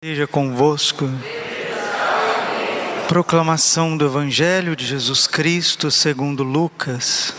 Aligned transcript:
Seja 0.00 0.28
convosco. 0.28 1.10
Proclamação 3.08 3.96
do 3.96 4.04
Evangelho 4.06 4.76
de 4.76 4.86
Jesus 4.86 5.26
Cristo 5.26 5.90
segundo 5.90 6.44
Lucas. 6.44 7.34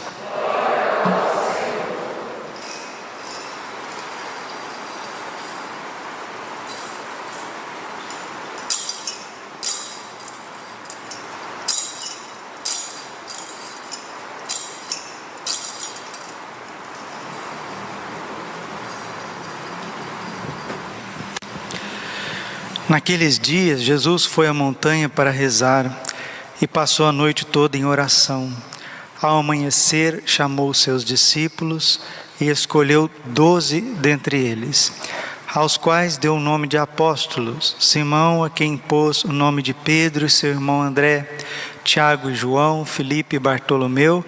Naqueles 23.00 23.39
dias, 23.39 23.81
Jesus 23.81 24.25
foi 24.25 24.46
à 24.46 24.54
montanha 24.54 25.07
para 25.07 25.32
rezar 25.32 26.04
e 26.61 26.68
passou 26.68 27.07
a 27.07 27.14
noite 27.14 27.46
toda 27.46 27.78
em 27.78 27.86
oração. 27.86 28.54
Ao 29.21 29.37
amanhecer, 29.37 30.21
chamou 30.25 30.74
seus 30.74 31.05
discípulos 31.05 32.02
e 32.41 32.50
escolheu 32.50 33.09
doze 33.27 33.80
dentre 33.80 34.38
eles, 34.38 34.91
aos 35.55 35.77
quais 35.77 36.17
deu 36.17 36.36
o 36.36 36.41
nome 36.41 36.67
de 36.67 36.77
apóstolos: 36.77 37.77
Simão, 37.80 38.44
a 38.44 38.50
quem 38.50 38.75
pôs 38.75 39.23
o 39.23 39.31
nome 39.31 39.61
de 39.61 39.73
Pedro 39.73 40.25
e 40.25 40.30
seu 40.30 40.50
irmão 40.50 40.81
André, 40.81 41.25
Tiago 41.86 42.30
e 42.30 42.36
João, 42.36 42.83
Filipe 42.83 43.38
e 43.38 43.39
Bartolomeu, 43.39 44.25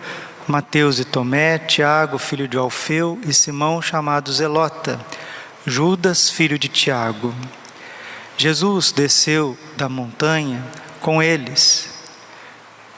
Mateus 0.47 0.97
e 0.97 1.03
Tomé, 1.03 1.57
Tiago, 1.59 2.17
filho 2.17 2.47
de 2.47 2.55
Alfeu, 2.55 3.19
e 3.27 3.33
Simão, 3.33 3.81
chamado 3.81 4.31
Zelota, 4.31 4.97
Judas, 5.67 6.29
filho 6.29 6.57
de 6.57 6.69
Tiago. 6.69 7.35
Jesus 8.41 8.91
desceu 8.91 9.55
da 9.77 9.87
montanha 9.87 10.65
com 10.99 11.21
eles. 11.21 11.91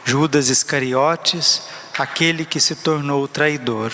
Judas 0.05 0.47
Iscariotes, 0.47 1.63
aquele 1.99 2.45
que 2.45 2.61
se 2.61 2.77
tornou 2.77 3.27
traidor. 3.27 3.91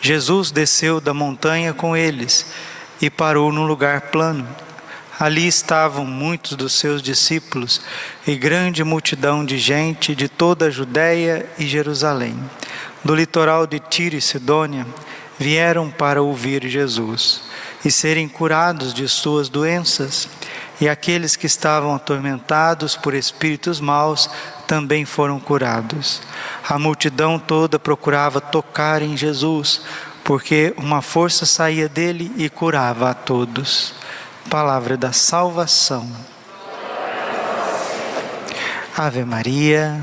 Jesus 0.00 0.50
desceu 0.50 0.98
da 0.98 1.12
montanha 1.12 1.74
com 1.74 1.94
eles 1.94 2.46
e 2.98 3.10
parou 3.10 3.52
num 3.52 3.66
lugar 3.66 4.00
plano. 4.10 4.48
Ali 5.18 5.46
estavam 5.46 6.06
muitos 6.06 6.56
dos 6.56 6.72
seus 6.72 7.02
discípulos 7.02 7.82
e 8.26 8.34
grande 8.34 8.82
multidão 8.82 9.44
de 9.44 9.58
gente 9.58 10.14
de 10.14 10.30
toda 10.30 10.68
a 10.68 10.70
Judéia 10.70 11.46
e 11.58 11.66
Jerusalém. 11.66 12.34
Do 13.04 13.14
litoral 13.14 13.66
de 13.66 13.78
Tiro 13.80 14.16
e 14.16 14.20
Sidônia 14.22 14.86
vieram 15.38 15.90
para 15.90 16.22
ouvir 16.22 16.66
Jesus 16.66 17.42
e 17.84 17.90
serem 17.90 18.28
curados 18.28 18.92
de 18.92 19.08
suas 19.08 19.50
doenças. 19.50 20.28
E 20.80 20.88
aqueles 20.88 21.36
que 21.36 21.46
estavam 21.46 21.94
atormentados 21.94 22.96
por 22.96 23.12
espíritos 23.12 23.80
maus 23.80 24.30
também 24.66 25.04
foram 25.04 25.38
curados. 25.38 26.22
A 26.66 26.78
multidão 26.78 27.38
toda 27.38 27.78
procurava 27.78 28.40
tocar 28.40 29.02
em 29.02 29.16
Jesus, 29.16 29.82
porque 30.24 30.72
uma 30.78 31.02
força 31.02 31.44
saía 31.44 31.88
dele 31.88 32.32
e 32.36 32.48
curava 32.48 33.10
a 33.10 33.14
todos. 33.14 33.94
Palavra 34.48 34.96
da 34.96 35.12
salvação. 35.12 36.10
Ave 38.96 39.24
Maria. 39.24 40.00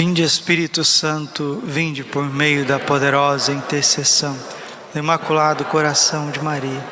Vinde 0.00 0.22
Espírito 0.22 0.82
Santo, 0.82 1.60
vinde 1.62 2.02
por 2.02 2.24
meio 2.24 2.64
da 2.64 2.78
poderosa 2.78 3.52
intercessão 3.52 4.34
do 4.94 4.98
Imaculado 4.98 5.62
Coração 5.66 6.30
de 6.30 6.42
Maria, 6.42 6.82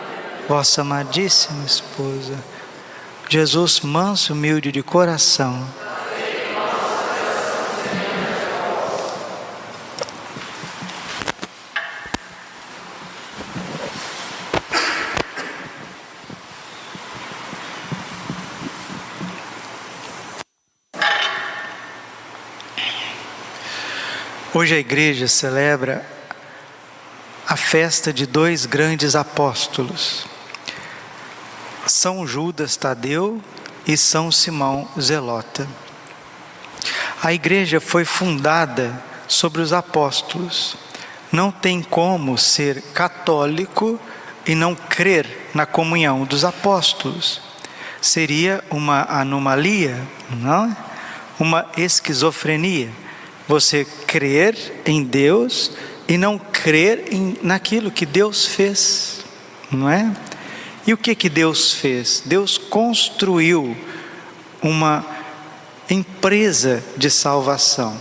vossa 0.47 0.83
amadíssima 0.83 1.65
esposa. 1.65 2.35
Jesus, 3.27 3.81
manso, 3.81 4.35
humilde 4.35 4.71
de 4.71 4.83
coração. 4.83 5.67
Hoje 24.61 24.75
a 24.75 24.79
igreja 24.81 25.29
celebra 25.29 26.05
a 27.47 27.55
festa 27.55 28.13
de 28.13 28.27
dois 28.27 28.67
grandes 28.67 29.15
apóstolos, 29.15 30.27
São 31.87 32.27
Judas 32.27 32.77
Tadeu 32.77 33.41
e 33.87 33.97
São 33.97 34.33
Simão 34.33 34.89
Zelota. 35.01 35.69
A 37.23 37.33
igreja 37.33 37.81
foi 37.81 38.05
fundada 38.05 39.01
sobre 39.29 39.63
os 39.63 39.73
apóstolos. 39.73 40.77
Não 41.31 41.53
tem 41.53 41.81
como 41.81 42.37
ser 42.37 42.83
católico 42.93 43.97
e 44.45 44.57
não 44.57 44.75
crer 44.75 45.51
na 45.55 45.67
comunhão 45.67 46.25
dos 46.25 46.45
apóstolos. 46.45 47.41
Seria 48.03 48.65
uma 48.71 49.03
anomalia, 49.09 50.05
não? 50.31 50.65
É? 50.65 50.77
Uma 51.39 51.65
esquizofrenia 51.77 52.91
você 53.48 53.86
crer 54.06 54.54
em 54.84 55.03
Deus 55.03 55.72
e 56.06 56.19
não 56.19 56.38
crer 56.38 57.06
em, 57.10 57.36
naquilo 57.42 57.91
que 57.91 58.04
Deus 58.04 58.44
fez, 58.44 59.25
não 59.70 59.88
é? 59.88 60.14
E 60.86 60.92
o 60.92 60.97
que 60.97 61.14
que 61.14 61.28
Deus 61.28 61.72
fez? 61.72 62.22
Deus 62.25 62.59
construiu 62.59 63.76
uma 64.62 65.04
empresa 65.91 66.84
de 66.97 67.10
salvação. 67.10 67.97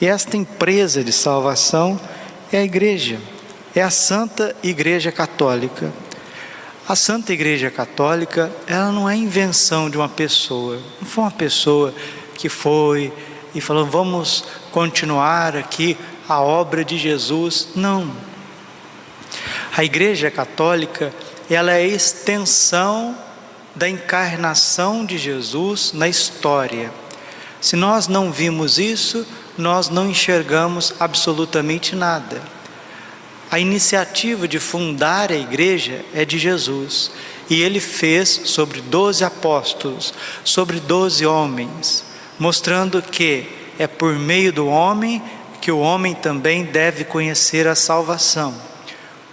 E 0.00 0.06
esta 0.06 0.36
empresa 0.36 1.02
de 1.02 1.12
salvação 1.12 2.00
é 2.52 2.58
a 2.58 2.64
igreja, 2.64 3.20
é 3.74 3.82
a 3.82 3.90
Santa 3.90 4.54
Igreja 4.62 5.10
Católica. 5.10 5.92
A 6.88 6.96
Santa 6.96 7.32
Igreja 7.32 7.70
Católica, 7.70 8.52
ela 8.66 8.90
não 8.90 9.08
é 9.08 9.16
invenção 9.16 9.88
de 9.88 9.96
uma 9.96 10.08
pessoa, 10.08 10.80
não 11.00 11.08
foi 11.08 11.24
uma 11.24 11.30
pessoa 11.30 11.94
que 12.34 12.48
foi 12.48 13.12
e 13.54 13.60
falou: 13.60 13.86
vamos 13.86 14.44
continuar 14.72 15.56
aqui 15.56 15.96
a 16.28 16.40
obra 16.40 16.84
de 16.84 16.98
Jesus. 16.98 17.68
Não. 17.76 18.10
A 19.76 19.84
Igreja 19.84 20.30
Católica, 20.30 21.14
ela 21.48 21.70
é 21.72 21.76
a 21.76 21.86
extensão 21.86 23.16
da 23.74 23.88
encarnação 23.88 25.04
de 25.04 25.16
Jesus 25.16 25.92
na 25.92 26.08
história. 26.08 26.92
Se 27.60 27.76
nós 27.76 28.08
não 28.08 28.32
vimos 28.32 28.78
isso, 28.78 29.24
nós 29.56 29.88
não 29.88 30.10
enxergamos 30.10 30.94
absolutamente 30.98 31.94
nada. 31.94 32.42
A 33.50 33.60
iniciativa 33.60 34.48
de 34.48 34.58
fundar 34.58 35.30
a 35.30 35.36
igreja 35.36 36.04
é 36.12 36.24
de 36.24 36.38
Jesus. 36.38 37.12
E 37.48 37.62
ele 37.62 37.80
fez 37.80 38.28
sobre 38.46 38.80
doze 38.80 39.22
apóstolos, 39.24 40.12
sobre 40.42 40.80
doze 40.80 41.24
homens 41.24 42.12
mostrando 42.42 43.00
que 43.00 43.46
é 43.82 43.86
por 43.88 44.14
meio 44.14 44.52
do 44.52 44.68
homem 44.68 45.20
que 45.60 45.72
o 45.72 45.80
homem 45.80 46.14
também 46.14 46.64
deve 46.64 47.02
conhecer 47.02 47.66
a 47.66 47.74
salvação. 47.74 48.54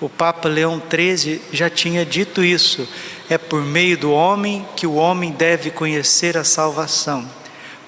O 0.02 0.10
Papa 0.10 0.50
Leão 0.50 0.82
XIII 0.82 1.40
já 1.52 1.70
tinha 1.70 2.04
dito 2.04 2.44
isso. 2.44 2.88
É 3.30 3.38
por 3.38 3.62
meio 3.62 3.96
do 3.96 4.12
homem 4.12 4.66
que 4.76 4.88
o 4.88 4.96
homem 4.96 5.32
deve 5.32 5.70
conhecer 5.70 6.36
a 6.36 6.44
salvação. 6.44 7.30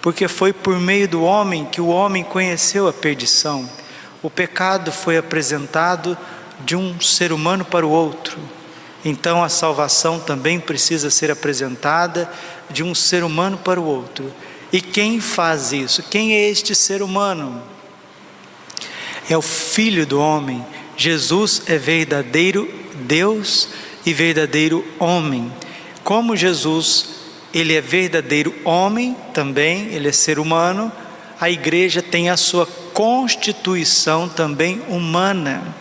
Porque 0.04 0.28
foi 0.28 0.54
por 0.54 0.80
meio 0.80 1.08
do 1.08 1.24
homem 1.24 1.66
que 1.66 1.82
o 1.82 1.88
homem 1.88 2.24
conheceu 2.24 2.88
a 2.88 2.94
perdição. 2.94 3.68
O 4.22 4.30
pecado 4.30 4.92
foi 4.92 5.18
apresentado 5.18 6.16
de 6.60 6.76
um 6.76 7.00
ser 7.02 7.32
humano 7.32 7.66
para 7.66 7.88
o 7.88 7.90
outro. 7.90 8.38
Então 9.04 9.44
a 9.44 9.50
salvação 9.50 10.20
também 10.20 10.60
precisa 10.60 11.10
ser 11.10 11.32
apresentada 11.32 12.32
de 12.70 12.84
um 12.84 12.94
ser 12.94 13.24
humano 13.24 13.58
para 13.58 13.82
o 13.82 13.86
outro. 13.86 14.32
E 14.72 14.80
quem 14.80 15.20
faz 15.20 15.74
isso? 15.74 16.04
Quem 16.04 16.34
é 16.34 16.50
este 16.50 16.74
ser 16.74 17.02
humano? 17.02 17.62
É 19.30 19.38
o 19.38 19.42
Filho 19.42 20.06
do 20.06 20.20
homem. 20.20 20.66
Jesus 20.96 21.64
é 21.68 21.78
verdadeiro 21.78 22.70
Deus 22.94 23.70
e 24.06 24.14
verdadeiro 24.14 24.86
homem. 25.00 25.52
Como 26.04 26.36
Jesus, 26.36 27.10
ele 27.54 27.74
é 27.74 27.82
verdadeiro 27.82 28.54
homem 28.64 29.16
também, 29.34 29.88
ele 29.88 30.08
é 30.08 30.12
ser 30.12 30.40
humano, 30.40 30.92
a 31.40 31.50
igreja 31.50 32.02
tem 32.02 32.30
a 32.30 32.38
sua 32.38 32.66
constituição 32.94 34.30
também 34.30 34.82
humana. 34.88 35.76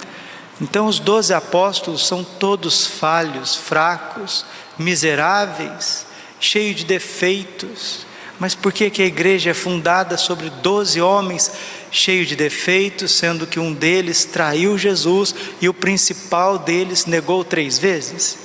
Então, 0.61 0.87
os 0.87 0.99
doze 0.99 1.33
apóstolos 1.33 2.07
são 2.07 2.23
todos 2.23 2.87
falhos, 2.87 3.57
fracos, 3.57 4.45
miseráveis, 4.79 6.07
cheios 6.39 6.77
de 6.77 6.85
defeitos. 6.85 8.07
Mas 8.41 8.55
por 8.55 8.73
que, 8.73 8.91
que 8.91 9.03
a 9.03 9.07
igreja 9.07 9.51
é 9.51 9.55
fundada 9.55 10.17
sobre 10.17 10.51
doze 10.51 11.01
homens 11.01 11.53
cheios 11.93 12.27
de 12.27 12.35
defeitos, 12.35 13.13
sendo 13.13 13.47
que 13.47 13.61
um 13.61 13.73
deles 13.73 14.25
traiu 14.25 14.77
Jesus 14.77 15.35
e 15.61 15.69
o 15.69 15.75
principal 15.75 16.59
deles 16.59 17.07
negou 17.07 17.45
três 17.45 17.79
vezes? 17.79 18.39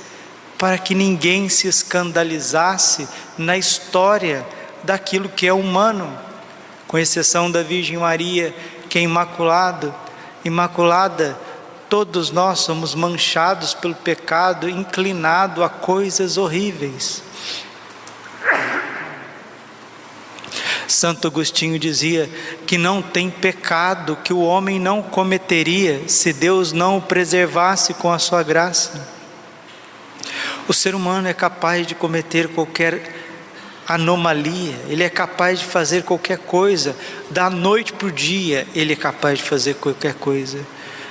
Para 0.56 0.78
que 0.78 0.94
ninguém 0.94 1.48
se 1.48 1.66
escandalizasse 1.66 3.08
na 3.36 3.56
história 3.56 4.46
daquilo 4.84 5.28
que 5.28 5.46
é 5.46 5.52
humano, 5.52 6.16
com 6.86 6.96
exceção 6.98 7.50
da 7.50 7.62
Virgem 7.62 7.96
Maria, 7.96 8.54
que 8.88 8.98
é 8.98 9.02
imaculado, 9.02 9.92
imaculada 10.44 11.36
Todos 11.88 12.32
nós 12.32 12.60
somos 12.60 12.96
manchados 12.96 13.72
pelo 13.72 13.94
pecado, 13.94 14.68
inclinado 14.68 15.62
a 15.62 15.68
coisas 15.68 16.36
horríveis. 16.36 17.22
Santo 20.96 21.28
Agostinho 21.28 21.78
dizia 21.78 22.26
que 22.66 22.78
não 22.78 23.02
tem 23.02 23.28
pecado 23.28 24.16
que 24.24 24.32
o 24.32 24.40
homem 24.40 24.80
não 24.80 25.02
cometeria 25.02 26.08
se 26.08 26.32
Deus 26.32 26.72
não 26.72 26.96
o 26.96 27.02
preservasse 27.02 27.92
com 27.92 28.10
a 28.10 28.18
sua 28.18 28.42
graça. 28.42 29.06
O 30.66 30.72
ser 30.72 30.94
humano 30.94 31.28
é 31.28 31.34
capaz 31.34 31.86
de 31.86 31.94
cometer 31.94 32.48
qualquer 32.48 33.14
anomalia, 33.86 34.74
ele 34.88 35.02
é 35.02 35.10
capaz 35.10 35.58
de 35.58 35.66
fazer 35.66 36.02
qualquer 36.02 36.38
coisa, 36.38 36.96
da 37.28 37.50
noite 37.50 37.92
para 37.92 38.08
o 38.08 38.10
dia, 38.10 38.66
ele 38.74 38.94
é 38.94 38.96
capaz 38.96 39.40
de 39.40 39.44
fazer 39.44 39.74
qualquer 39.74 40.14
coisa. 40.14 40.66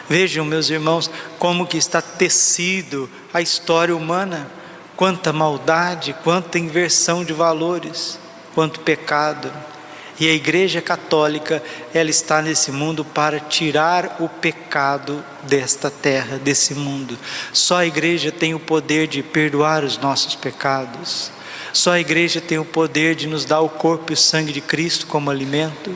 Vejam, 0.10 0.44
meus 0.44 0.68
irmãos, 0.72 1.12
como 1.38 1.68
que 1.68 1.78
está 1.78 2.02
tecido 2.02 3.08
a 3.32 3.40
história 3.40 3.96
humana, 3.96 4.48
quanta 4.96 5.32
maldade, 5.32 6.16
quanta 6.24 6.58
inversão 6.58 7.24
de 7.24 7.34
valores, 7.34 8.18
quanto 8.56 8.80
pecado. 8.80 9.75
E 10.20 10.30
a 10.30 10.34
Igreja 10.34 10.82
Católica, 10.82 11.62
ela 11.94 12.10
está 12.10 12.42
nesse 12.42 12.72
mundo 12.72 13.04
para 13.04 13.40
tirar 13.40 14.18
o 14.20 14.30
pecado 14.30 15.24
desta 15.44 15.92
terra, 15.92 16.38
desse 16.38 16.74
mundo. 16.74 17.18
Só 17.52 17.78
a 17.78 17.86
Igreja 17.86 18.32
tem 18.32 18.54
o 18.54 18.60
poder 18.60 19.08
de 19.08 19.22
perdoar 19.22 19.84
os 19.84 19.98
nossos 19.98 20.36
pecados. 20.36 21.32
Só 21.74 21.92
a 21.92 22.00
Igreja 22.00 22.40
tem 22.40 22.58
o 22.58 22.66
poder 22.66 23.16
de 23.16 23.28
nos 23.28 23.44
dar 23.44 23.60
o 23.60 23.70
corpo 23.70 24.12
e 24.12 24.16
o 24.16 24.18
sangue 24.18 24.54
de 24.54 24.62
Cristo 24.62 25.06
como 25.08 25.30
alimento. 25.30 25.96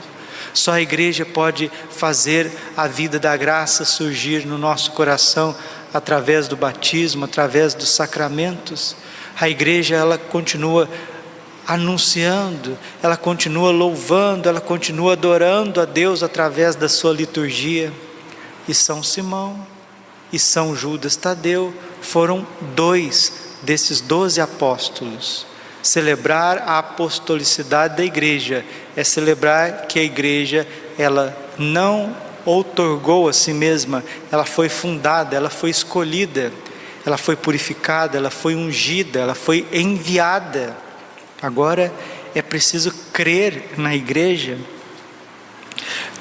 Só 0.54 0.74
a 0.74 0.82
igreja 0.82 1.26
pode 1.26 1.72
fazer 1.92 2.52
a 2.76 2.88
vida 2.88 3.20
da 3.20 3.36
graça 3.38 3.86
surgir 3.86 4.46
no 4.46 4.58
nosso 4.58 4.92
coração 4.92 5.56
através 5.94 6.48
do 6.48 6.56
batismo, 6.56 7.26
através 7.26 7.74
dos 7.74 7.90
sacramentos. 7.90 8.96
A 9.40 9.50
igreja 9.50 9.96
ela 9.96 10.18
continua 10.18 10.90
anunciando, 11.70 12.78
ela 13.02 13.16
continua 13.16 13.72
louvando, 13.72 14.50
ela 14.50 14.60
continua 14.60 15.14
adorando 15.14 15.80
a 15.80 15.86
Deus 15.86 16.24
através 16.24 16.76
da 16.76 16.90
sua 16.90 17.14
liturgia. 17.14 17.94
E 18.68 18.74
São 18.74 19.02
Simão 19.02 19.66
e 20.34 20.38
São 20.38 20.76
Judas 20.76 21.16
Tadeu 21.16 21.74
foram 22.02 22.46
dois 22.76 23.50
desses 23.64 24.02
doze 24.02 24.42
apóstolos 24.42 25.48
Celebrar 25.82 26.64
a 26.68 26.80
apostolicidade 26.80 27.96
da 27.96 28.04
igreja 28.04 28.66
é 28.98 29.04
celebrar 29.04 29.86
que 29.88 29.98
a 29.98 30.04
igreja 30.04 30.68
ela 30.98 31.36
não 31.58 32.16
outorgou 32.46 33.30
a 33.30 33.34
si 33.34 33.54
mesma, 33.54 34.04
ela 34.30 34.44
foi 34.44 34.68
fundada, 34.68 35.38
ela 35.38 35.50
foi 35.50 35.70
escolhida, 35.70 36.52
ela 37.06 37.18
foi 37.18 37.36
purificada, 37.36 38.18
ela 38.18 38.30
foi 38.30 38.56
ungida, 38.56 39.20
ela 39.20 39.36
foi 39.36 39.66
enviada. 39.72 40.76
Agora 41.42 41.94
é 42.36 42.42
preciso 42.42 42.92
crer 43.14 43.72
na 43.78 43.96
igreja. 43.96 44.58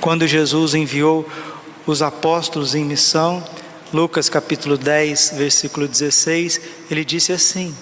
Quando 0.01 0.27
Jesus 0.27 0.75
enviou 0.75 1.29
os 1.87 2.03
apóstolos 2.03 2.75
em 2.75 2.85
missão, 2.85 3.43
Lucas 3.93 4.29
capítulo 4.29 4.77
10, 4.77 5.33
versículo 5.37 5.89
16, 5.89 6.61
ele 6.91 7.05
disse 7.05 7.33
assim: 7.33 7.75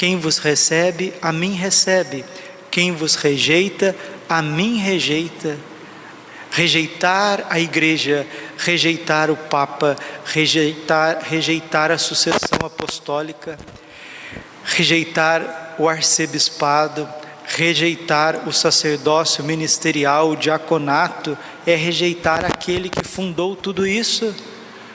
quem 0.00 0.16
vos 0.16 0.38
recebe, 0.38 1.12
a 1.20 1.30
mim 1.30 1.52
recebe. 1.52 2.24
Quem 2.70 2.90
vos 2.90 3.16
rejeita, 3.16 3.94
a 4.26 4.40
mim 4.40 4.78
rejeita. 4.78 5.58
Rejeitar 6.50 7.46
a 7.50 7.60
igreja, 7.60 8.26
rejeitar 8.56 9.30
o 9.30 9.36
Papa, 9.36 9.94
rejeitar, 10.24 11.18
rejeitar 11.22 11.90
a 11.90 11.98
sucessão 11.98 12.60
apostólica, 12.64 13.58
rejeitar 14.64 15.74
o 15.78 15.88
arcebispado, 15.88 17.08
rejeitar 17.46 18.48
o 18.48 18.52
sacerdócio 18.52 19.42
ministerial, 19.42 20.30
o 20.30 20.36
diaconato, 20.36 21.36
é 21.66 21.74
rejeitar 21.74 22.44
aquele 22.44 22.88
que 22.88 23.06
fundou 23.06 23.56
tudo 23.56 23.86
isso. 23.86 24.34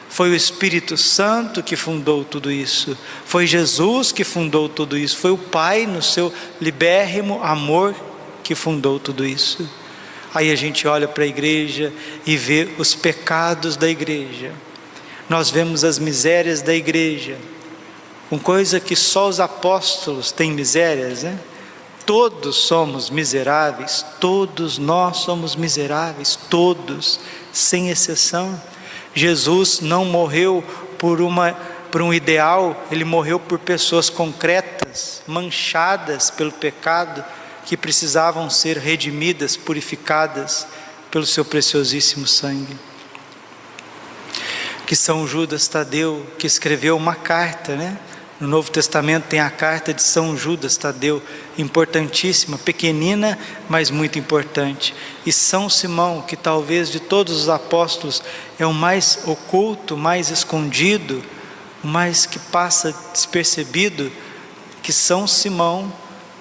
Foi 0.07 0.29
o 0.29 0.35
Espírito 0.35 0.95
Santo 0.95 1.61
que 1.61 1.75
fundou 1.75 2.23
tudo 2.23 2.51
isso. 2.51 2.97
Foi 3.25 3.45
Jesus 3.45 4.11
que 4.11 4.23
fundou 4.23 4.69
tudo 4.69 4.97
isso. 4.97 5.17
Foi 5.17 5.31
o 5.31 5.37
Pai, 5.37 5.85
no 5.85 6.01
seu 6.01 6.31
libérrimo 6.61 7.43
amor, 7.43 7.93
que 8.41 8.55
fundou 8.55 8.99
tudo 8.99 9.25
isso. 9.25 9.69
Aí 10.33 10.51
a 10.51 10.55
gente 10.55 10.87
olha 10.87 11.07
para 11.07 11.23
a 11.23 11.27
igreja 11.27 11.91
e 12.25 12.37
vê 12.37 12.69
os 12.77 12.93
pecados 12.93 13.75
da 13.75 13.89
igreja. 13.89 14.53
Nós 15.27 15.49
vemos 15.49 15.83
as 15.83 15.97
misérias 15.97 16.61
da 16.61 16.73
igreja. 16.73 17.37
Com 18.29 18.39
coisa 18.39 18.79
que 18.79 18.95
só 18.95 19.27
os 19.27 19.39
apóstolos 19.39 20.31
têm 20.31 20.51
misérias, 20.51 21.23
né? 21.23 21.37
Todos 22.05 22.55
somos 22.57 23.09
miseráveis, 23.09 24.05
todos 24.19 24.77
nós 24.77 25.17
somos 25.17 25.55
miseráveis, 25.55 26.37
todos, 26.49 27.19
sem 27.51 27.89
exceção. 27.89 28.61
Jesus 29.13 29.79
não 29.79 30.05
morreu 30.05 30.63
por 30.97 31.21
uma 31.21 31.55
por 31.95 32.01
um 32.01 32.13
ideal, 32.13 32.85
ele 32.91 33.05
morreu 33.05 33.39
por 33.39 33.57
pessoas 33.57 34.09
concretas, 34.09 35.21
manchadas 35.25 36.29
pelo 36.29 36.51
pecado, 36.51 37.23
que 37.65 37.77
precisavam 37.77 38.49
ser 38.49 38.77
redimidas, 38.77 39.55
purificadas 39.55 40.67
pelo 41.09 41.25
seu 41.25 41.45
preciosíssimo 41.45 42.27
sangue. 42.27 42.77
Que 44.85 44.93
São 44.93 45.25
Judas 45.25 45.69
Tadeu, 45.69 46.27
que 46.37 46.45
escreveu 46.45 46.97
uma 46.97 47.15
carta, 47.15 47.77
né? 47.77 47.97
No 48.39 48.49
Novo 48.49 48.69
Testamento 48.69 49.27
tem 49.29 49.39
a 49.39 49.49
carta 49.49 49.93
de 49.93 50.03
São 50.03 50.35
Judas 50.35 50.75
Tadeu, 50.75 51.23
importantíssima, 51.57 52.57
pequenina, 52.57 53.39
mas 53.69 53.89
muito 53.89 54.19
importante. 54.19 54.93
E 55.25 55.31
São 55.31 55.69
Simão, 55.69 56.21
que 56.21 56.35
talvez 56.35 56.91
de 56.91 56.99
todos 56.99 57.43
os 57.43 57.47
apóstolos 57.47 58.21
é 58.59 58.65
o 58.65 58.73
mais 58.73 59.19
oculto, 59.25 59.95
mais 59.95 60.29
escondido, 60.29 61.23
o 61.81 61.87
mais 61.87 62.25
que 62.25 62.37
passa 62.37 62.93
despercebido, 63.13 64.11
que 64.83 64.91
São 64.91 65.25
Simão, 65.25 65.91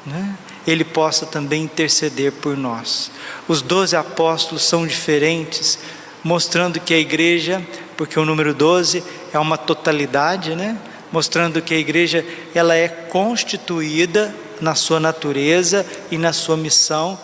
né, 0.04 0.36
ele 0.66 0.84
possa 0.84 1.24
também 1.24 1.62
interceder 1.62 2.32
por 2.32 2.56
nós. 2.56 3.12
Os 3.46 3.62
doze 3.62 3.94
apóstolos 3.94 4.64
são 4.64 4.84
diferentes, 4.84 5.78
mostrando 6.24 6.80
que 6.80 6.92
a 6.92 6.98
igreja, 6.98 7.64
porque 7.96 8.18
o 8.18 8.24
número 8.24 8.52
12 8.52 9.04
é 9.32 9.38
uma 9.38 9.56
totalidade, 9.56 10.56
né? 10.56 10.76
Mostrando 11.14 11.62
que 11.62 11.72
a 11.72 11.78
igreja 11.78 12.26
ela 12.52 12.74
é 12.74 12.88
constituída 12.88 14.34
na 14.60 14.74
sua 14.74 14.98
natureza 14.98 15.86
e 16.10 16.18
na 16.18 16.32
sua 16.32 16.56
missão, 16.56 17.16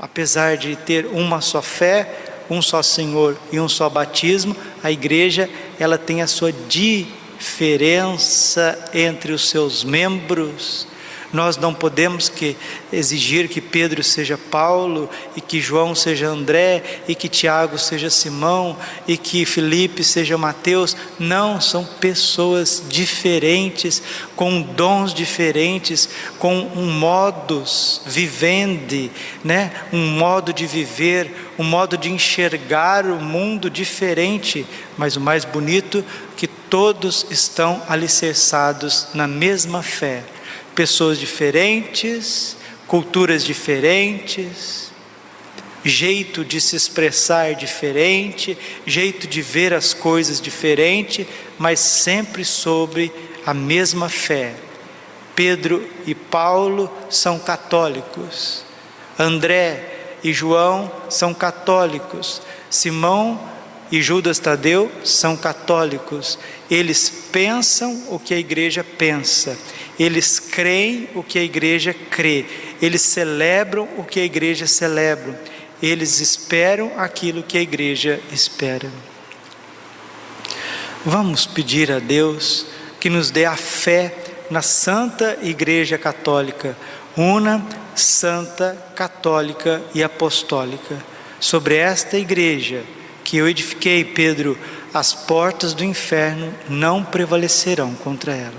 apesar 0.00 0.56
de 0.56 0.74
ter 0.74 1.04
uma 1.04 1.42
só 1.42 1.60
fé, 1.60 2.10
um 2.48 2.62
só 2.62 2.82
Senhor 2.82 3.36
e 3.52 3.60
um 3.60 3.68
só 3.68 3.90
batismo, 3.90 4.56
a 4.82 4.90
igreja 4.90 5.46
ela 5.78 5.98
tem 5.98 6.22
a 6.22 6.26
sua 6.26 6.50
diferença 6.50 7.22
entre 8.94 9.30
os 9.32 9.50
seus 9.50 9.84
membros 9.84 10.87
nós 11.32 11.58
não 11.58 11.74
podemos 11.74 12.28
que 12.28 12.56
exigir 12.90 13.48
que 13.48 13.60
Pedro 13.60 14.02
seja 14.02 14.38
Paulo 14.38 15.10
e 15.36 15.40
que 15.40 15.60
João 15.60 15.94
seja 15.94 16.26
André 16.26 17.02
e 17.06 17.14
que 17.14 17.28
Tiago 17.28 17.78
seja 17.78 18.08
Simão 18.08 18.76
e 19.06 19.16
que 19.16 19.44
Felipe 19.44 20.02
seja 20.02 20.38
Mateus. 20.38 20.96
Não, 21.18 21.60
são 21.60 21.84
pessoas 21.84 22.82
diferentes, 22.88 24.02
com 24.34 24.62
dons 24.62 25.12
diferentes, 25.12 26.08
com 26.38 26.60
um 26.74 26.90
modus 26.90 28.00
vivendi, 28.06 29.10
né? 29.44 29.72
Um 29.92 30.06
modo 30.12 30.50
de 30.50 30.66
viver, 30.66 31.52
um 31.58 31.64
modo 31.64 31.98
de 31.98 32.10
enxergar 32.10 33.04
o 33.04 33.20
mundo 33.20 33.68
diferente, 33.68 34.66
mas 34.96 35.14
o 35.14 35.20
mais 35.20 35.44
bonito 35.44 36.02
que 36.38 36.46
todos 36.46 37.26
estão 37.30 37.82
alicerçados 37.86 39.08
na 39.12 39.26
mesma 39.26 39.82
fé 39.82 40.24
pessoas 40.78 41.18
diferentes, 41.18 42.56
culturas 42.86 43.42
diferentes, 43.42 44.92
jeito 45.84 46.44
de 46.44 46.60
se 46.60 46.76
expressar 46.76 47.56
diferente, 47.56 48.56
jeito 48.86 49.26
de 49.26 49.42
ver 49.42 49.74
as 49.74 49.92
coisas 49.92 50.40
diferente, 50.40 51.26
mas 51.58 51.80
sempre 51.80 52.44
sobre 52.44 53.10
a 53.44 53.52
mesma 53.52 54.08
fé. 54.08 54.54
Pedro 55.34 55.84
e 56.06 56.14
Paulo 56.14 56.88
são 57.10 57.40
católicos, 57.40 58.64
André 59.18 60.14
e 60.22 60.32
João 60.32 60.92
são 61.10 61.34
católicos, 61.34 62.40
Simão 62.70 63.40
e 63.90 64.02
Judas 64.02 64.38
Tadeu 64.38 64.90
são 65.04 65.36
católicos. 65.36 66.38
Eles 66.70 67.08
pensam 67.32 68.04
o 68.08 68.18
que 68.18 68.34
a 68.34 68.38
igreja 68.38 68.84
pensa, 68.84 69.58
eles 69.98 70.38
creem 70.38 71.08
o 71.14 71.22
que 71.22 71.38
a 71.38 71.42
igreja 71.42 71.94
crê, 72.10 72.44
eles 72.80 73.02
celebram 73.02 73.88
o 73.96 74.04
que 74.04 74.20
a 74.20 74.24
igreja 74.24 74.66
celebra, 74.66 75.40
eles 75.82 76.20
esperam 76.20 76.92
aquilo 76.96 77.42
que 77.42 77.58
a 77.58 77.62
igreja 77.62 78.20
espera. 78.32 78.90
Vamos 81.04 81.46
pedir 81.46 81.90
a 81.90 81.98
Deus 81.98 82.66
que 83.00 83.08
nos 83.08 83.30
dê 83.30 83.44
a 83.44 83.56
fé 83.56 84.14
na 84.50 84.62
Santa 84.62 85.38
Igreja 85.42 85.96
Católica, 85.96 86.76
una, 87.16 87.64
santa, 87.94 88.76
católica 88.94 89.82
e 89.94 90.02
apostólica. 90.02 91.02
Sobre 91.40 91.76
esta 91.76 92.18
igreja 92.18 92.82
que 93.28 93.36
eu 93.36 93.46
edifiquei, 93.46 94.06
Pedro, 94.06 94.58
as 94.94 95.12
portas 95.12 95.74
do 95.74 95.84
inferno 95.84 96.50
não 96.66 97.04
prevalecerão 97.04 97.94
contra 97.94 98.34
ela. 98.34 98.56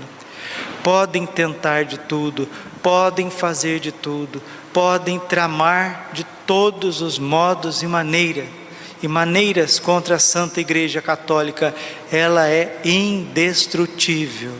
Podem 0.80 1.26
tentar 1.26 1.84
de 1.84 1.98
tudo, 1.98 2.48
podem 2.80 3.30
fazer 3.30 3.80
de 3.80 3.90
tudo, 3.90 4.40
podem 4.72 5.18
tramar 5.18 6.10
de 6.12 6.22
todos 6.46 7.02
os 7.02 7.18
modos 7.18 7.82
e 7.82 7.86
maneira 7.88 8.46
e 9.02 9.08
maneiras 9.08 9.80
contra 9.80 10.14
a 10.14 10.20
Santa 10.20 10.60
Igreja 10.60 11.02
Católica, 11.02 11.74
ela 12.12 12.48
é 12.48 12.80
indestrutível. 12.84 14.52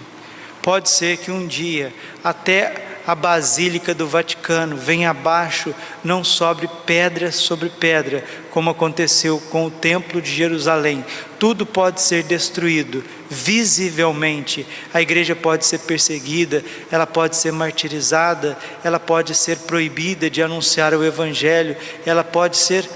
Pode 0.61 0.90
ser 0.90 1.19
que 1.19 1.31
um 1.31 1.47
dia 1.47 1.95
até 2.25 2.90
a 3.07 3.14
Basílica 3.14 3.95
do 3.95 4.07
Vaticano 4.07 4.76
venha 4.76 5.11
abaixo, 5.11 5.75
não 6.02 6.23
sobre 6.23 6.69
pedra 6.85 7.33
sobre 7.33 7.69
pedra, 7.69 8.25
como 8.50 8.71
aconteceu 8.71 9.40
com 9.50 9.66
o 9.66 9.71
Templo 9.71 10.21
de 10.21 10.30
Jerusalém. 10.30 11.04
Tudo 11.38 11.64
pode 11.64 12.00
ser 12.00 12.25
destruído 12.25 13.02
visivelmente. 13.28 14.66
A 14.92 15.00
igreja 15.00 15.37
pode 15.37 15.64
ser 15.64 15.78
perseguida, 15.80 16.64
ela 16.90 17.07
pode 17.07 17.37
ser 17.37 17.52
martirizada, 17.52 18.59
ela 18.83 18.99
pode 18.99 19.35
ser 19.35 19.59
proibida 19.59 20.28
de 20.28 20.42
anunciar 20.42 20.92
o 20.95 21.04
Evangelho, 21.04 21.76
ela 22.04 22.25
pode 22.25 22.57
ser 22.57 22.88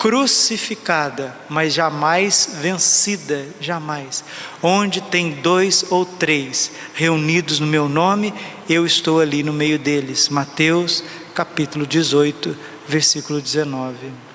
crucificada, 0.00 1.36
mas 1.46 1.74
jamais 1.74 2.56
vencida, 2.58 3.46
jamais. 3.60 4.24
Onde 4.62 5.02
tem 5.02 5.32
dois 5.32 5.84
ou 5.90 6.06
três 6.06 6.70
reunidos 6.94 7.60
no 7.60 7.66
meu 7.66 7.86
nome, 7.86 8.32
eu 8.66 8.86
estou 8.86 9.20
ali 9.20 9.42
no 9.42 9.52
meio 9.52 9.78
deles. 9.78 10.30
Mateus 10.30 11.04
capítulo 11.34 11.86
18, 11.86 12.56
versículo 12.88 13.42
19. 13.42 14.29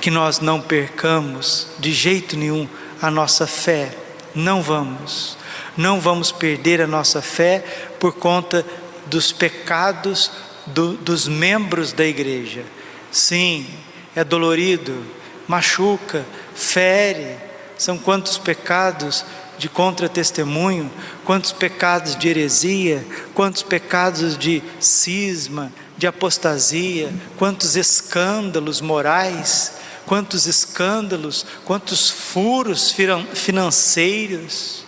Que 0.00 0.10
nós 0.10 0.40
não 0.40 0.60
percamos 0.60 1.68
de 1.78 1.92
jeito 1.92 2.36
nenhum 2.36 2.68
a 3.00 3.10
nossa 3.10 3.46
fé, 3.46 3.94
não 4.34 4.62
vamos, 4.62 5.36
não 5.76 6.00
vamos 6.00 6.32
perder 6.32 6.80
a 6.80 6.86
nossa 6.86 7.20
fé 7.20 7.60
por 7.98 8.14
conta 8.14 8.64
dos 9.06 9.32
pecados 9.32 10.30
do, 10.66 10.94
dos 10.96 11.28
membros 11.28 11.92
da 11.92 12.04
igreja. 12.04 12.64
Sim, 13.10 13.66
é 14.14 14.24
dolorido, 14.24 15.04
machuca, 15.46 16.24
fere. 16.54 17.36
São 17.78 17.98
quantos 17.98 18.38
pecados 18.38 19.24
de 19.58 19.68
contra-testemunho, 19.68 20.90
quantos 21.24 21.52
pecados 21.52 22.16
de 22.16 22.28
heresia, 22.28 23.06
quantos 23.34 23.62
pecados 23.62 24.36
de 24.36 24.62
cisma, 24.80 25.72
de 25.96 26.06
apostasia, 26.06 27.12
quantos 27.38 27.76
escândalos 27.76 28.80
morais, 28.80 29.72
quantos 30.06 30.46
escândalos, 30.46 31.44
quantos 31.64 32.10
furos 32.10 32.94
financeiros. 33.34 34.84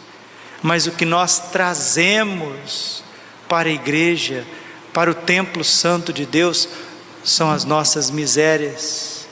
Mas 0.62 0.86
o 0.86 0.92
que 0.92 1.04
nós 1.04 1.50
trazemos 1.50 3.02
para 3.48 3.68
a 3.68 3.72
igreja, 3.72 4.46
para 4.92 5.10
o 5.10 5.14
templo 5.14 5.62
santo 5.64 6.12
de 6.12 6.24
Deus, 6.24 6.68
são 7.24 7.50
as 7.50 7.64
nossas 7.64 8.10
misérias. 8.10 9.26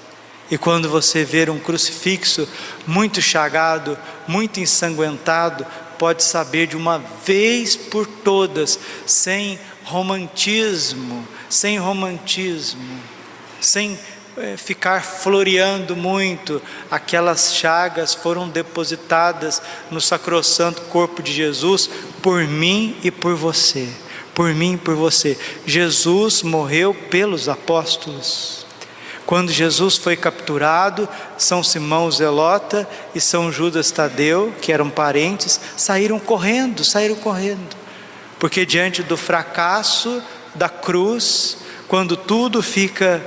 E 0.50 0.56
quando 0.56 0.88
você 0.88 1.24
ver 1.24 1.50
um 1.50 1.58
crucifixo 1.58 2.48
muito 2.86 3.20
chagado, 3.20 3.98
muito 4.28 4.60
ensanguentado, 4.60 5.66
pode 5.98 6.22
saber 6.22 6.66
de 6.66 6.76
uma 6.76 6.98
vez 7.24 7.74
por 7.74 8.06
todas, 8.06 8.78
sem 9.06 9.58
romantismo, 9.84 11.26
sem 11.48 11.78
romantismo, 11.78 13.00
sem 13.60 13.98
ficar 14.56 15.02
floreando 15.02 15.96
muito, 15.96 16.60
aquelas 16.90 17.54
chagas 17.54 18.14
foram 18.14 18.48
depositadas 18.48 19.62
no 19.90 20.00
sacrossanto 20.00 20.82
corpo 20.82 21.22
de 21.22 21.32
Jesus 21.32 21.88
por 22.22 22.44
mim 22.44 22.96
e 23.02 23.10
por 23.10 23.34
você 23.34 23.88
por 24.36 24.54
mim 24.54 24.74
e 24.74 24.76
por 24.76 24.94
você. 24.94 25.36
Jesus 25.64 26.42
morreu 26.42 26.92
pelos 26.92 27.48
apóstolos. 27.48 28.66
Quando 29.24 29.50
Jesus 29.50 29.96
foi 29.96 30.14
capturado, 30.14 31.08
São 31.38 31.62
Simão 31.62 32.10
Zelota 32.10 32.86
e 33.14 33.20
São 33.20 33.50
Judas 33.50 33.90
Tadeu, 33.90 34.54
que 34.60 34.70
eram 34.70 34.90
parentes, 34.90 35.58
saíram 35.74 36.18
correndo, 36.18 36.84
saíram 36.84 37.16
correndo. 37.16 37.74
Porque 38.38 38.66
diante 38.66 39.02
do 39.02 39.16
fracasso 39.16 40.22
da 40.54 40.68
cruz, 40.68 41.56
quando 41.88 42.14
tudo 42.14 42.62
fica 42.62 43.24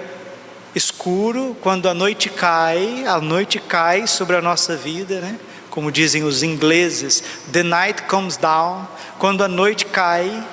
escuro, 0.75 1.55
quando 1.61 1.89
a 1.89 1.93
noite 1.93 2.29
cai, 2.29 3.05
a 3.05 3.19
noite 3.19 3.59
cai 3.59 4.07
sobre 4.07 4.35
a 4.35 4.41
nossa 4.41 4.75
vida, 4.75 5.19
né? 5.19 5.39
Como 5.69 5.91
dizem 5.91 6.23
os 6.23 6.43
ingleses, 6.43 7.23
the 7.51 7.63
night 7.63 8.03
comes 8.03 8.38
down, 8.38 8.88
quando 9.17 9.43
a 9.43 9.47
noite 9.47 9.85
cai, 9.85 10.43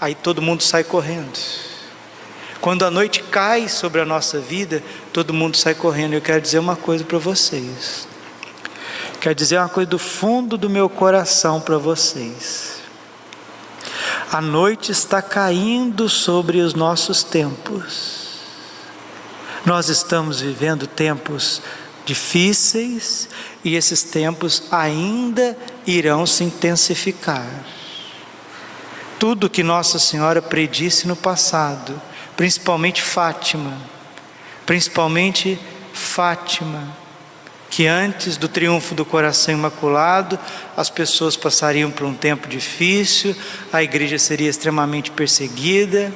aí 0.00 0.14
todo 0.14 0.42
mundo 0.42 0.62
sai 0.62 0.84
correndo. 0.84 1.38
Quando 2.60 2.84
a 2.84 2.90
noite 2.90 3.22
cai 3.22 3.68
sobre 3.68 4.02
a 4.02 4.04
nossa 4.04 4.38
vida, 4.38 4.82
todo 5.12 5.32
mundo 5.32 5.56
sai 5.56 5.74
correndo. 5.74 6.12
Eu 6.12 6.20
quero 6.20 6.42
dizer 6.42 6.58
uma 6.58 6.76
coisa 6.76 7.02
para 7.02 7.16
vocês. 7.16 8.06
Quero 9.18 9.34
dizer 9.34 9.58
uma 9.58 9.68
coisa 9.68 9.88
do 9.88 9.98
fundo 9.98 10.58
do 10.58 10.68
meu 10.68 10.88
coração 10.88 11.60
para 11.60 11.78
vocês. 11.78 12.80
A 14.30 14.42
noite 14.42 14.92
está 14.92 15.22
caindo 15.22 16.08
sobre 16.08 16.58
os 16.58 16.74
nossos 16.74 17.24
tempos. 17.24 18.19
Nós 19.64 19.88
estamos 19.88 20.40
vivendo 20.40 20.86
tempos 20.86 21.60
difíceis 22.06 23.28
e 23.62 23.76
esses 23.76 24.02
tempos 24.02 24.64
ainda 24.70 25.56
irão 25.86 26.26
se 26.26 26.44
intensificar. 26.44 27.46
Tudo 29.18 29.50
que 29.50 29.62
Nossa 29.62 29.98
Senhora 29.98 30.40
predisse 30.40 31.06
no 31.06 31.14
passado, 31.14 32.00
principalmente 32.36 33.02
Fátima, 33.02 33.76
principalmente 34.64 35.60
Fátima, 35.92 36.96
que 37.68 37.86
antes 37.86 38.38
do 38.38 38.48
triunfo 38.48 38.94
do 38.94 39.04
coração 39.04 39.54
imaculado, 39.54 40.38
as 40.74 40.88
pessoas 40.88 41.36
passariam 41.36 41.90
por 41.90 42.06
um 42.06 42.14
tempo 42.14 42.48
difícil, 42.48 43.36
a 43.70 43.82
igreja 43.82 44.18
seria 44.18 44.48
extremamente 44.48 45.10
perseguida, 45.10 46.12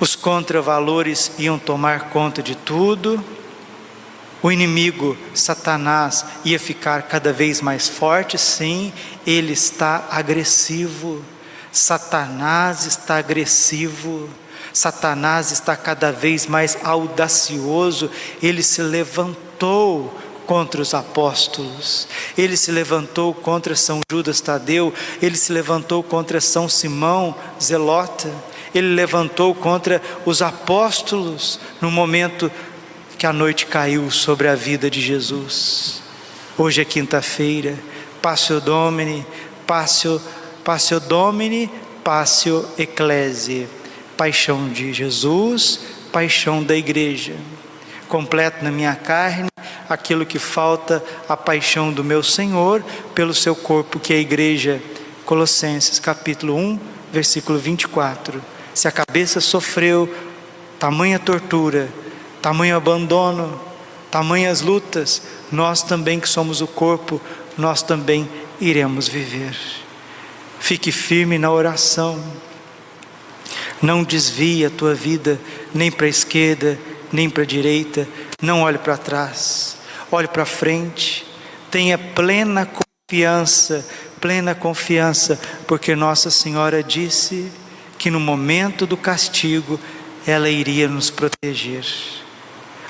os 0.00 0.14
contravalores 0.14 1.32
iam 1.38 1.58
tomar 1.58 2.10
conta 2.10 2.42
de 2.42 2.54
tudo, 2.54 3.22
o 4.40 4.52
inimigo, 4.52 5.16
Satanás, 5.34 6.24
ia 6.44 6.60
ficar 6.60 7.02
cada 7.02 7.32
vez 7.32 7.60
mais 7.60 7.88
forte, 7.88 8.38
sim, 8.38 8.92
ele 9.26 9.52
está 9.52 10.06
agressivo. 10.10 11.24
Satanás 11.72 12.86
está 12.86 13.16
agressivo, 13.16 14.28
Satanás 14.72 15.50
está 15.50 15.76
cada 15.76 16.12
vez 16.12 16.46
mais 16.46 16.78
audacioso, 16.84 18.10
ele 18.40 18.62
se 18.62 18.80
levantou 18.80 20.16
contra 20.46 20.80
os 20.80 20.94
apóstolos, 20.94 22.08
ele 22.36 22.56
se 22.56 22.70
levantou 22.70 23.34
contra 23.34 23.76
São 23.76 24.00
Judas 24.10 24.40
Tadeu, 24.40 24.94
ele 25.20 25.36
se 25.36 25.52
levantou 25.52 26.02
contra 26.02 26.40
São 26.40 26.68
Simão 26.68 27.34
Zelota, 27.60 28.32
ele 28.74 28.94
levantou 28.94 29.54
contra 29.54 30.00
os 30.24 30.42
apóstolos 30.42 31.58
no 31.80 31.90
momento 31.90 32.50
que 33.16 33.26
a 33.26 33.32
noite 33.32 33.66
caiu 33.66 34.10
sobre 34.10 34.48
a 34.48 34.54
vida 34.54 34.90
de 34.90 35.00
Jesus. 35.00 36.02
Hoje 36.56 36.80
é 36.80 36.84
quinta-feira, 36.84 37.78
Passio 38.20 38.60
Domini, 38.60 39.26
Passio 39.66 40.20
Passio 40.64 41.00
Domini, 41.00 41.70
Passio 42.04 42.64
Ecclesiae. 42.78 43.68
Paixão 44.16 44.68
de 44.68 44.92
Jesus, 44.92 45.80
paixão 46.12 46.62
da 46.62 46.76
igreja. 46.76 47.36
Completo 48.08 48.64
na 48.64 48.70
minha 48.70 48.94
carne 48.96 49.48
aquilo 49.88 50.26
que 50.26 50.38
falta, 50.38 51.02
a 51.28 51.36
paixão 51.36 51.92
do 51.92 52.04
meu 52.04 52.22
Senhor 52.22 52.84
pelo 53.14 53.32
seu 53.32 53.56
corpo, 53.56 53.98
que 53.98 54.12
é 54.12 54.16
a 54.16 54.20
igreja. 54.20 54.82
Colossenses 55.24 55.98
capítulo 55.98 56.54
1, 56.56 56.80
versículo 57.12 57.58
24. 57.58 58.42
Se 58.78 58.86
a 58.86 58.92
cabeça 58.92 59.40
sofreu 59.40 60.08
tamanha 60.78 61.18
tortura, 61.18 61.88
tamanho 62.40 62.76
abandono, 62.76 63.60
tamanhas 64.08 64.60
lutas, 64.60 65.20
nós 65.50 65.82
também 65.82 66.20
que 66.20 66.28
somos 66.28 66.60
o 66.60 66.66
corpo, 66.68 67.20
nós 67.56 67.82
também 67.82 68.30
iremos 68.60 69.08
viver. 69.08 69.58
Fique 70.60 70.92
firme 70.92 71.38
na 71.38 71.50
oração. 71.50 72.22
Não 73.82 74.04
desvie 74.04 74.64
a 74.64 74.70
tua 74.70 74.94
vida 74.94 75.40
nem 75.74 75.90
para 75.90 76.06
a 76.06 76.10
esquerda, 76.10 76.78
nem 77.12 77.28
para 77.28 77.42
a 77.42 77.46
direita. 77.46 78.06
Não 78.40 78.62
olhe 78.62 78.78
para 78.78 78.96
trás. 78.96 79.76
Olhe 80.08 80.28
para 80.28 80.46
frente. 80.46 81.26
Tenha 81.68 81.98
plena 81.98 82.64
confiança, 82.64 83.84
plena 84.20 84.54
confiança, 84.54 85.36
porque 85.66 85.96
Nossa 85.96 86.30
Senhora 86.30 86.80
disse 86.80 87.50
que 87.98 88.10
no 88.10 88.20
momento 88.20 88.86
do 88.86 88.96
castigo 88.96 89.78
ela 90.26 90.48
iria 90.48 90.88
nos 90.88 91.10
proteger. 91.10 91.84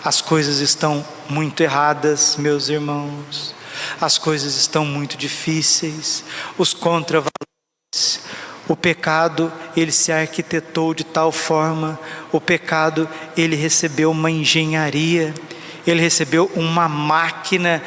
As 0.04 0.20
coisas 0.20 0.58
estão 0.58 1.04
muito 1.28 1.62
erradas, 1.62 2.36
meus 2.36 2.68
irmãos. 2.68 3.54
As 4.00 4.18
coisas 4.18 4.56
estão 4.56 4.84
muito 4.84 5.16
difíceis. 5.16 6.24
Os 6.56 6.72
contravalores. 6.72 7.28
O 8.68 8.76
pecado, 8.76 9.50
ele 9.74 9.90
se 9.90 10.12
arquitetou 10.12 10.92
de 10.92 11.02
tal 11.02 11.32
forma, 11.32 11.98
o 12.30 12.38
pecado, 12.38 13.08
ele 13.34 13.56
recebeu 13.56 14.10
uma 14.10 14.30
engenharia, 14.30 15.32
ele 15.86 16.02
recebeu 16.02 16.50
uma 16.54 16.86
máquina 16.86 17.82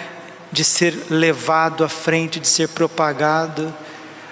de 0.52 0.64
ser 0.64 1.06
levado 1.08 1.84
à 1.84 1.90
frente, 1.90 2.40
de 2.40 2.48
ser 2.48 2.70
propagado. 2.70 3.72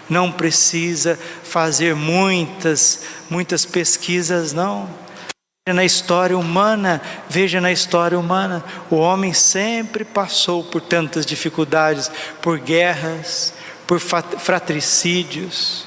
Não 0.10 0.32
precisa 0.32 1.20
fazer 1.44 1.96
muitas, 1.96 3.04
muitas 3.30 3.66
pesquisas, 3.66 4.54
não. 4.54 4.90
Na 5.68 5.86
história 5.86 6.38
humana, 6.38 7.00
veja 7.30 7.62
na 7.62 7.72
história 7.72 8.18
humana, 8.18 8.64
o 8.90 8.96
homem 8.96 9.34
sempre 9.34 10.04
passou 10.04 10.64
por 10.64 10.82
tantas 10.82 11.26
dificuldades, 11.26 12.10
por 12.42 12.58
guerras, 12.58 13.54
por 13.86 14.00
fratricídios, 14.00 15.86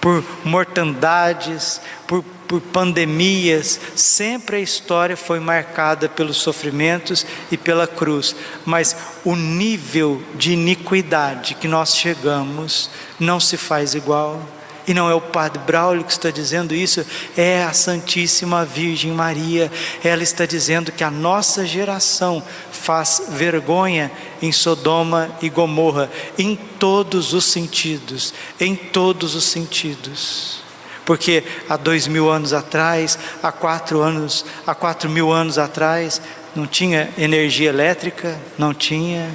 por 0.00 0.24
mortandades, 0.44 1.80
por, 2.06 2.24
por 2.48 2.62
pandemias, 2.62 3.78
sempre 3.94 4.56
a 4.56 4.60
história 4.60 5.16
foi 5.16 5.38
marcada 5.38 6.08
pelos 6.08 6.38
sofrimentos 6.38 7.26
e 7.52 7.58
pela 7.58 7.86
cruz, 7.86 8.34
mas 8.64 8.96
o 9.22 9.36
nível 9.36 10.22
de 10.34 10.54
iniquidade 10.54 11.54
que 11.54 11.68
nós 11.68 11.94
chegamos 11.94 12.90
não 13.20 13.38
se 13.38 13.58
faz 13.58 13.94
igual. 13.94 14.40
E 14.86 14.94
não 14.94 15.10
é 15.10 15.14
o 15.14 15.20
Padre 15.20 15.60
Braulio 15.66 16.02
que 16.02 16.10
está 16.10 16.30
dizendo 16.30 16.74
isso, 16.74 17.04
é 17.36 17.62
a 17.62 17.74
Santíssima 17.74 18.64
Virgem 18.64 19.12
Maria. 19.12 19.70
Ela 20.02 20.22
está 20.22 20.46
dizendo 20.46 20.90
que 20.90 21.04
a 21.04 21.10
nossa 21.10 21.66
geração 21.66 22.42
faz 22.72 23.24
vergonha 23.28 24.10
em 24.40 24.50
Sodoma 24.50 25.30
e 25.42 25.50
Gomorra, 25.50 26.10
em 26.38 26.56
todos 26.56 27.34
os 27.34 27.44
sentidos, 27.44 28.32
em 28.58 28.74
todos 28.74 29.34
os 29.34 29.44
sentidos. 29.44 30.67
Porque 31.08 31.42
há 31.66 31.78
dois 31.78 32.06
mil 32.06 32.30
anos 32.30 32.52
atrás, 32.52 33.18
há 33.42 33.50
quatro 33.50 34.02
anos, 34.02 34.44
há 34.66 34.74
quatro 34.74 35.08
mil 35.08 35.32
anos 35.32 35.56
atrás, 35.56 36.20
não 36.54 36.66
tinha 36.66 37.08
energia 37.16 37.70
elétrica, 37.70 38.38
não 38.58 38.74
tinha 38.74 39.30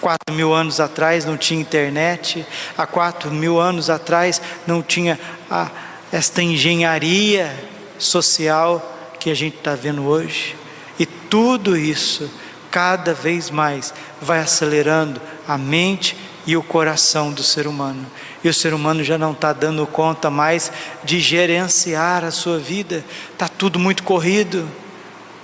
quatro 0.00 0.34
mil 0.34 0.52
anos 0.52 0.80
atrás 0.80 1.24
não 1.24 1.36
tinha 1.36 1.60
internet, 1.60 2.44
há 2.76 2.84
quatro 2.84 3.30
mil 3.30 3.60
anos 3.60 3.88
atrás 3.88 4.42
não 4.66 4.82
tinha 4.82 5.20
a, 5.48 5.70
esta 6.10 6.42
engenharia 6.42 7.54
social 7.96 9.14
que 9.20 9.30
a 9.30 9.34
gente 9.34 9.58
está 9.58 9.76
vendo 9.76 10.04
hoje. 10.04 10.56
E 10.98 11.06
tudo 11.06 11.76
isso, 11.76 12.28
cada 12.72 13.14
vez 13.14 13.50
mais, 13.50 13.94
vai 14.20 14.40
acelerando 14.40 15.20
a 15.46 15.56
mente 15.56 16.16
e 16.44 16.56
o 16.56 16.62
coração 16.64 17.30
do 17.30 17.44
ser 17.44 17.68
humano. 17.68 18.04
E 18.42 18.48
o 18.48 18.54
ser 18.54 18.74
humano 18.74 19.04
já 19.04 19.16
não 19.16 19.32
está 19.32 19.52
dando 19.52 19.86
conta 19.86 20.30
mais 20.30 20.72
de 21.04 21.20
gerenciar 21.20 22.24
a 22.24 22.30
sua 22.30 22.58
vida, 22.58 23.04
está 23.32 23.48
tudo 23.48 23.78
muito 23.78 24.02
corrido. 24.02 24.68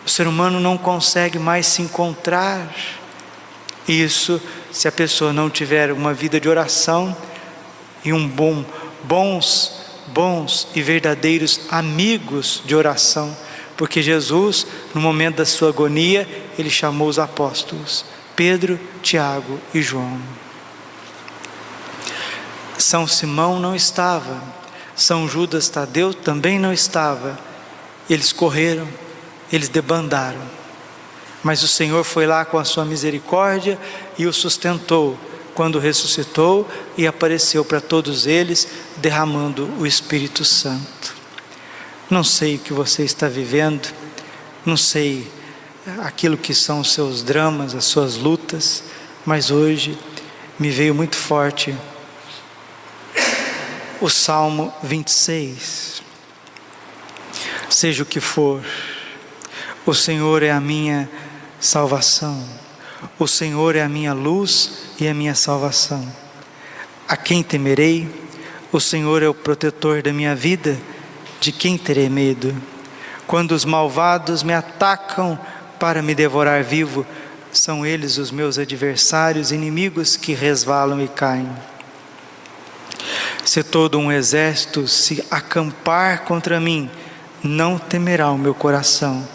O 0.04 0.08
ser 0.10 0.26
humano 0.26 0.58
não 0.58 0.76
consegue 0.76 1.38
mais 1.38 1.66
se 1.66 1.82
encontrar. 1.82 2.74
Isso 3.86 4.40
se 4.72 4.88
a 4.88 4.92
pessoa 4.92 5.32
não 5.32 5.48
tiver 5.48 5.92
uma 5.92 6.12
vida 6.12 6.40
de 6.40 6.48
oração 6.48 7.16
e 8.04 8.12
um 8.12 8.26
bom 8.26 8.64
bons 9.04 9.78
bons 10.12 10.68
e 10.74 10.82
verdadeiros 10.82 11.60
amigos 11.70 12.62
de 12.64 12.74
oração, 12.74 13.36
porque 13.76 14.02
Jesus, 14.02 14.66
no 14.94 15.00
momento 15.00 15.36
da 15.36 15.46
sua 15.46 15.68
agonia, 15.68 16.28
ele 16.58 16.70
chamou 16.70 17.08
os 17.08 17.18
apóstolos, 17.18 18.04
Pedro, 18.34 18.78
Tiago 19.02 19.60
e 19.72 19.80
João. 19.80 20.18
São 22.78 23.06
Simão 23.06 23.58
não 23.58 23.74
estava, 23.74 24.42
São 24.94 25.28
Judas 25.28 25.68
Tadeu 25.68 26.14
também 26.14 26.58
não 26.58 26.72
estava. 26.72 27.38
Eles 28.08 28.32
correram, 28.32 28.88
eles 29.52 29.68
debandaram. 29.68 30.40
Mas 31.42 31.62
o 31.62 31.68
Senhor 31.68 32.04
foi 32.04 32.26
lá 32.26 32.44
com 32.44 32.58
a 32.58 32.64
sua 32.64 32.84
misericórdia 32.84 33.78
e 34.18 34.26
o 34.26 34.32
sustentou 34.32 35.18
quando 35.54 35.80
ressuscitou 35.80 36.68
e 36.96 37.04
apareceu 37.06 37.64
para 37.64 37.80
todos 37.80 38.26
eles, 38.26 38.68
derramando 38.98 39.68
o 39.78 39.86
Espírito 39.86 40.44
Santo. 40.44 41.16
Não 42.08 42.22
sei 42.22 42.54
o 42.54 42.58
que 42.60 42.72
você 42.72 43.02
está 43.02 43.28
vivendo, 43.28 43.88
não 44.64 44.76
sei 44.76 45.26
aquilo 45.98 46.36
que 46.36 46.54
são 46.54 46.80
os 46.80 46.92
seus 46.92 47.22
dramas, 47.22 47.74
as 47.74 47.84
suas 47.86 48.16
lutas, 48.16 48.84
mas 49.26 49.50
hoje 49.50 49.98
me 50.58 50.70
veio 50.70 50.94
muito 50.94 51.16
forte 51.16 51.74
o 54.00 54.08
Salmo 54.08 54.72
26. 54.82 56.02
Seja 57.68 58.02
o 58.02 58.06
que 58.06 58.20
for, 58.20 58.62
o 59.84 59.94
Senhor 59.94 60.42
é 60.42 60.50
a 60.50 60.60
minha 60.60 61.08
salvação. 61.60 62.46
O 63.18 63.26
Senhor 63.26 63.76
é 63.76 63.82
a 63.82 63.88
minha 63.88 64.12
luz 64.12 64.94
e 65.00 65.08
a 65.08 65.14
minha 65.14 65.34
salvação. 65.34 66.06
A 67.08 67.16
quem 67.16 67.42
temerei? 67.42 68.08
O 68.70 68.80
Senhor 68.80 69.22
é 69.22 69.28
o 69.28 69.34
protetor 69.34 70.02
da 70.02 70.12
minha 70.12 70.34
vida. 70.34 70.78
De 71.40 71.52
quem 71.52 71.78
terei 71.78 72.08
medo? 72.08 72.54
Quando 73.26 73.52
os 73.52 73.64
malvados 73.64 74.42
me 74.42 74.52
atacam 74.52 75.38
para 75.78 76.02
me 76.02 76.14
devorar 76.14 76.62
vivo, 76.64 77.06
são 77.52 77.84
eles 77.86 78.18
os 78.18 78.30
meus 78.30 78.58
adversários, 78.58 79.52
inimigos 79.52 80.16
que 80.16 80.34
resvalam 80.34 81.00
e 81.00 81.08
caem. 81.08 81.48
Se 83.48 83.62
todo 83.62 83.98
um 83.98 84.12
exército 84.12 84.86
se 84.86 85.24
acampar 85.30 86.24
contra 86.24 86.60
mim, 86.60 86.90
não 87.42 87.78
temerá 87.78 88.30
o 88.30 88.36
meu 88.36 88.54
coração 88.54 89.26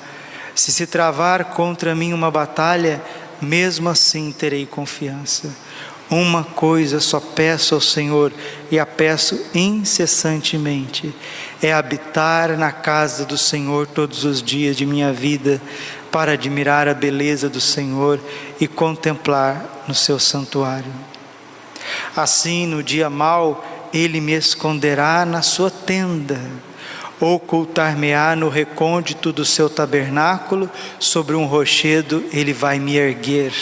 se 0.54 0.72
se 0.72 0.86
travar 0.86 1.46
contra 1.46 1.96
mim 1.96 2.14
uma 2.14 2.30
batalha, 2.30 3.02
mesmo 3.42 3.90
assim 3.90 4.32
terei 4.32 4.68
confiança. 4.68 5.50
Uma 6.12 6.44
coisa 6.44 7.00
só 7.00 7.20
peço 7.20 7.74
ao 7.74 7.82
Senhor 7.82 8.32
e 8.70 8.78
a 8.78 8.86
peço 8.86 9.48
incessantemente: 9.52 11.12
é 11.60 11.74
habitar 11.74 12.56
na 12.56 12.72
casa 12.72 13.26
do 13.26 13.36
Senhor 13.36 13.88
todos 13.88 14.26
os 14.26 14.44
dias 14.44 14.76
de 14.76 14.86
minha 14.86 15.12
vida, 15.12 15.60
para 16.12 16.34
admirar 16.34 16.88
a 16.88 16.94
beleza 16.94 17.50
do 17.50 17.60
Senhor 17.60 18.20
e 18.62 18.68
contemplar 18.68 19.84
no 19.88 19.96
seu 19.96 20.20
santuário. 20.20 20.94
Assim, 22.16 22.68
no 22.68 22.84
dia 22.84 23.10
mau, 23.10 23.73
ele 23.94 24.20
me 24.20 24.34
esconderá 24.34 25.26
na 25.26 25.42
sua 25.42 25.70
tenda 25.70 26.40
ocultar-me-á 27.20 28.36
no 28.36 28.50
recôndito 28.50 29.32
do 29.32 29.46
seu 29.46 29.70
tabernáculo, 29.70 30.70
sobre 31.00 31.36
um 31.36 31.46
rochedo 31.46 32.24
ele 32.32 32.54
vai 32.54 32.80
me 32.80 32.98
erguer. 32.98 33.54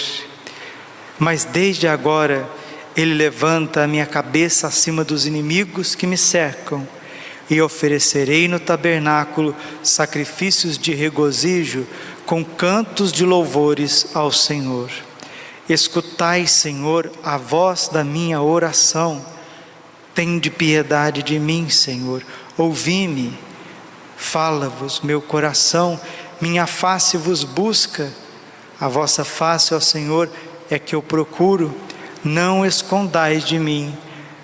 Mas 1.20 1.44
desde 1.46 1.88
agora 1.88 2.50
ele 2.96 3.14
levanta 3.14 3.84
a 3.84 3.88
minha 3.88 4.06
cabeça 4.06 4.68
acima 4.68 5.04
dos 5.04 5.26
inimigos 5.26 5.96
que 5.96 6.08
me 6.08 6.18
cercam, 6.18 6.88
e 7.50 7.62
oferecerei 7.62 8.48
no 8.48 8.60
tabernáculo 8.60 9.54
sacrifícios 9.84 10.78
de 10.78 10.94
regozijo 10.94 11.86
com 12.26 12.46
cantos 12.46 13.12
de 13.12 13.26
louvores 13.26 14.08
ao 14.14 14.32
Senhor. 14.32 14.90
Escutai, 15.68 16.48
Senhor, 16.48 17.12
a 17.22 17.38
voz 17.38 17.90
da 17.90 18.06
minha 18.06 18.42
oração. 18.42 19.24
Tende 20.22 20.52
piedade 20.52 21.24
de 21.24 21.40
mim, 21.40 21.68
Senhor. 21.68 22.22
Ouvi-me 22.56 23.36
Fala-vos 24.16 25.02
meu 25.02 25.20
coração, 25.20 26.00
minha 26.40 26.68
face 26.68 27.18
vos 27.18 27.44
busca. 27.44 28.14
A 28.80 28.88
vossa 28.88 29.26
face, 29.26 29.74
ó 29.74 29.80
Senhor, 29.80 30.30
é 30.70 30.78
que 30.78 30.94
eu 30.94 31.02
procuro. 31.02 31.76
Não 32.24 32.64
escondais 32.64 33.44
de 33.44 33.58
mim 33.58 33.98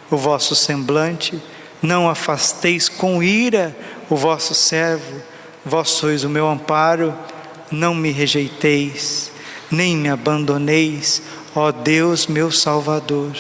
o 0.10 0.18
vosso 0.18 0.56
semblante, 0.56 1.40
não 1.80 2.10
afasteis 2.10 2.90
com 2.90 3.22
ira 3.22 3.78
o 4.10 4.16
vosso 4.16 4.56
servo. 4.56 5.22
Vós 5.64 5.90
sois 5.92 6.24
o 6.24 6.30
meu 6.30 6.50
amparo, 6.50 7.14
não 7.70 7.94
me 7.94 8.10
rejeiteis, 8.10 9.32
nem 9.70 9.96
me 9.96 10.10
abandoneis, 10.10 11.22
ó 11.54 11.72
Deus 11.72 12.26
meu 12.26 12.50
Salvador. 12.50 13.38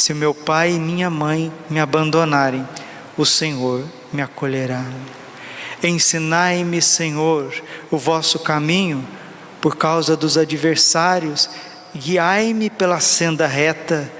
Se 0.00 0.14
meu 0.14 0.32
pai 0.32 0.72
e 0.72 0.78
minha 0.80 1.10
mãe 1.10 1.52
me 1.68 1.78
abandonarem, 1.78 2.66
o 3.18 3.26
Senhor 3.26 3.84
me 4.10 4.22
acolherá. 4.22 4.82
Ensinai-me, 5.82 6.80
Senhor, 6.80 7.52
o 7.90 7.98
vosso 7.98 8.38
caminho, 8.38 9.06
por 9.60 9.76
causa 9.76 10.16
dos 10.16 10.38
adversários, 10.38 11.50
guiai-me 11.94 12.70
pela 12.70 12.98
senda 12.98 13.46
reta, 13.46 14.10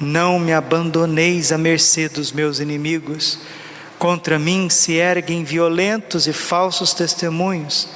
não 0.00 0.40
me 0.40 0.52
abandoneis 0.52 1.52
à 1.52 1.56
mercê 1.56 2.08
dos 2.08 2.32
meus 2.32 2.58
inimigos. 2.58 3.38
Contra 4.00 4.40
mim 4.40 4.68
se 4.68 4.94
erguem 4.94 5.44
violentos 5.44 6.26
e 6.26 6.32
falsos 6.32 6.92
testemunhos. 6.92 7.88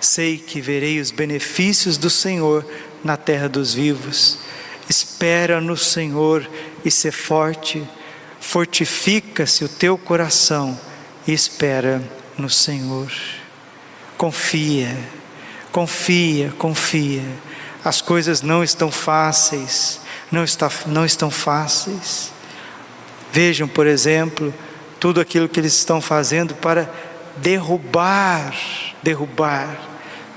Sei 0.00 0.38
que 0.38 0.60
verei 0.60 1.00
os 1.00 1.10
benefícios 1.10 1.98
do 1.98 2.08
Senhor 2.08 2.64
na 3.02 3.16
terra 3.16 3.48
dos 3.48 3.74
vivos. 3.74 4.38
Espera 4.90 5.60
no 5.60 5.76
Senhor 5.76 6.50
e 6.84 6.90
ser 6.90 7.12
forte. 7.12 7.86
Fortifica-se 8.40 9.64
o 9.64 9.68
teu 9.68 9.96
coração 9.96 10.76
e 11.28 11.32
espera 11.32 12.02
no 12.36 12.50
Senhor. 12.50 13.08
Confia, 14.18 14.98
confia, 15.70 16.52
confia. 16.58 17.22
As 17.84 18.02
coisas 18.02 18.42
não 18.42 18.64
estão 18.64 18.90
fáceis, 18.90 20.00
não, 20.28 20.42
está, 20.42 20.68
não 20.86 21.04
estão 21.04 21.30
fáceis. 21.30 22.32
Vejam, 23.32 23.68
por 23.68 23.86
exemplo, 23.86 24.52
tudo 24.98 25.20
aquilo 25.20 25.48
que 25.48 25.60
eles 25.60 25.74
estão 25.74 26.00
fazendo 26.00 26.52
para 26.56 26.92
derrubar, 27.36 28.52
derrubar 29.04 29.78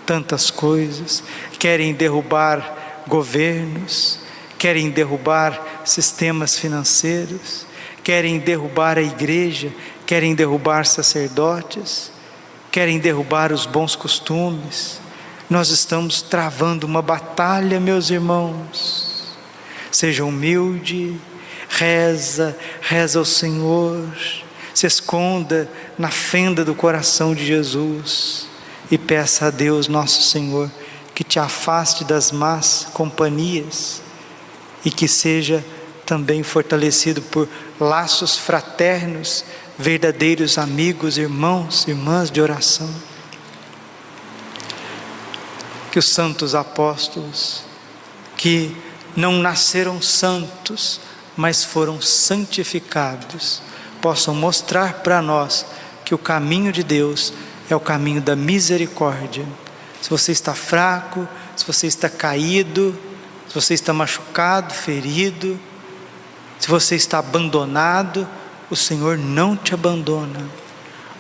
tantas 0.06 0.52
coisas. 0.52 1.24
Querem 1.58 1.92
derrubar 1.92 3.04
governos, 3.08 4.23
querem 4.64 4.90
derrubar 4.90 5.62
sistemas 5.84 6.58
financeiros, 6.58 7.66
querem 8.02 8.40
derrubar 8.40 8.98
a 8.98 9.02
igreja, 9.02 9.70
querem 10.06 10.34
derrubar 10.34 10.86
sacerdotes, 10.86 12.10
querem 12.72 12.98
derrubar 12.98 13.52
os 13.52 13.66
bons 13.66 13.94
costumes. 13.94 15.02
Nós 15.50 15.68
estamos 15.68 16.22
travando 16.22 16.88
uma 16.88 17.02
batalha, 17.02 17.78
meus 17.78 18.10
irmãos. 18.10 19.36
Seja 19.92 20.24
humilde, 20.24 21.20
reza, 21.68 22.58
reza 22.82 23.20
ao 23.20 23.26
Senhor, 23.26 24.08
se 24.74 24.88
esconda 24.88 25.70
na 26.00 26.10
fenda 26.10 26.64
do 26.64 26.74
coração 26.74 27.36
de 27.36 27.46
Jesus 27.46 28.48
e 28.90 28.98
peça 28.98 29.48
a 29.48 29.50
Deus, 29.50 29.90
nosso 29.90 30.22
Senhor, 30.22 30.72
que 31.14 31.26
te 31.26 31.38
afaste 31.38 32.06
das 32.06 32.32
más 32.32 32.88
companhias 32.94 34.03
e 34.84 34.92
que 34.92 35.08
seja 35.08 35.64
também 36.06 36.44
fortalecido 36.44 37.22
por 37.22 37.48
laços 37.80 38.38
fraternos 38.38 39.46
verdadeiros 39.78 40.58
amigos, 40.58 41.18
irmãos, 41.18 41.88
irmãs 41.88 42.30
de 42.30 42.42
oração. 42.42 42.90
Que 45.92 46.00
os 46.00 46.10
santos 46.10 46.56
apóstolos, 46.56 47.64
que 48.38 48.76
não 49.16 49.34
nasceram 49.34 50.02
santos, 50.02 51.00
mas 51.36 51.64
foram 51.64 52.02
santificados, 52.02 53.62
possam 54.02 54.36
mostrar 54.36 54.96
para 54.96 55.22
nós 55.22 55.66
que 56.04 56.14
o 56.14 56.18
caminho 56.18 56.72
de 56.72 56.84
Deus 56.84 57.34
é 57.70 57.76
o 57.76 57.80
caminho 57.80 58.22
da 58.22 58.36
misericórdia. 58.36 59.46
Se 60.02 60.10
você 60.10 60.32
está 60.32 60.54
fraco, 60.54 61.28
se 61.56 61.66
você 61.66 61.88
está 61.88 62.10
caído, 62.10 62.98
se 63.54 63.62
você 63.62 63.76
está 63.76 63.94
machucado, 63.94 64.74
ferido, 64.74 65.60
se 66.58 66.68
você 66.68 66.96
está 66.96 67.20
abandonado, 67.20 68.28
o 68.68 68.76
Senhor 68.76 69.16
não 69.16 69.56
te 69.56 69.76
abandona. 69.76 70.44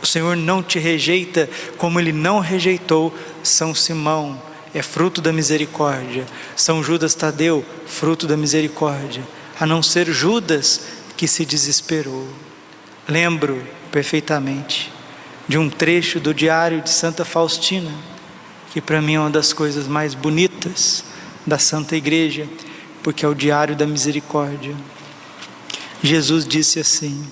O 0.01 0.07
Senhor 0.07 0.35
não 0.35 0.63
te 0.63 0.79
rejeita 0.79 1.47
como 1.77 1.99
ele 1.99 2.11
não 2.11 2.39
rejeitou 2.39 3.15
São 3.43 3.75
Simão, 3.75 4.41
é 4.73 4.81
fruto 4.81 5.21
da 5.21 5.31
misericórdia. 5.31 6.25
São 6.55 6.83
Judas 6.83 7.13
Tadeu, 7.13 7.63
fruto 7.85 8.25
da 8.25 8.35
misericórdia. 8.35 9.21
A 9.59 9.67
não 9.67 9.83
ser 9.83 10.11
Judas 10.11 10.87
que 11.15 11.27
se 11.27 11.45
desesperou. 11.45 12.27
Lembro 13.07 13.63
perfeitamente 13.91 14.91
de 15.47 15.59
um 15.59 15.69
trecho 15.69 16.19
do 16.19 16.33
diário 16.33 16.81
de 16.81 16.89
Santa 16.89 17.23
Faustina, 17.23 17.91
que 18.71 18.81
para 18.81 18.99
mim 19.03 19.13
é 19.13 19.19
uma 19.19 19.29
das 19.29 19.53
coisas 19.53 19.85
mais 19.85 20.15
bonitas 20.15 21.12
da 21.45 21.59
Santa 21.59 21.95
Igreja, 21.95 22.47
porque 23.01 23.25
é 23.25 23.27
o 23.27 23.35
diário 23.35 23.75
da 23.75 23.85
misericórdia. 23.85 24.75
Jesus 26.01 26.47
disse 26.47 26.79
assim: 26.79 27.27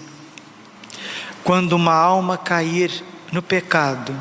quando 1.44 1.74
uma 1.74 1.94
alma 1.94 2.38
cair 2.38 3.04
no 3.32 3.42
pecado, 3.42 4.16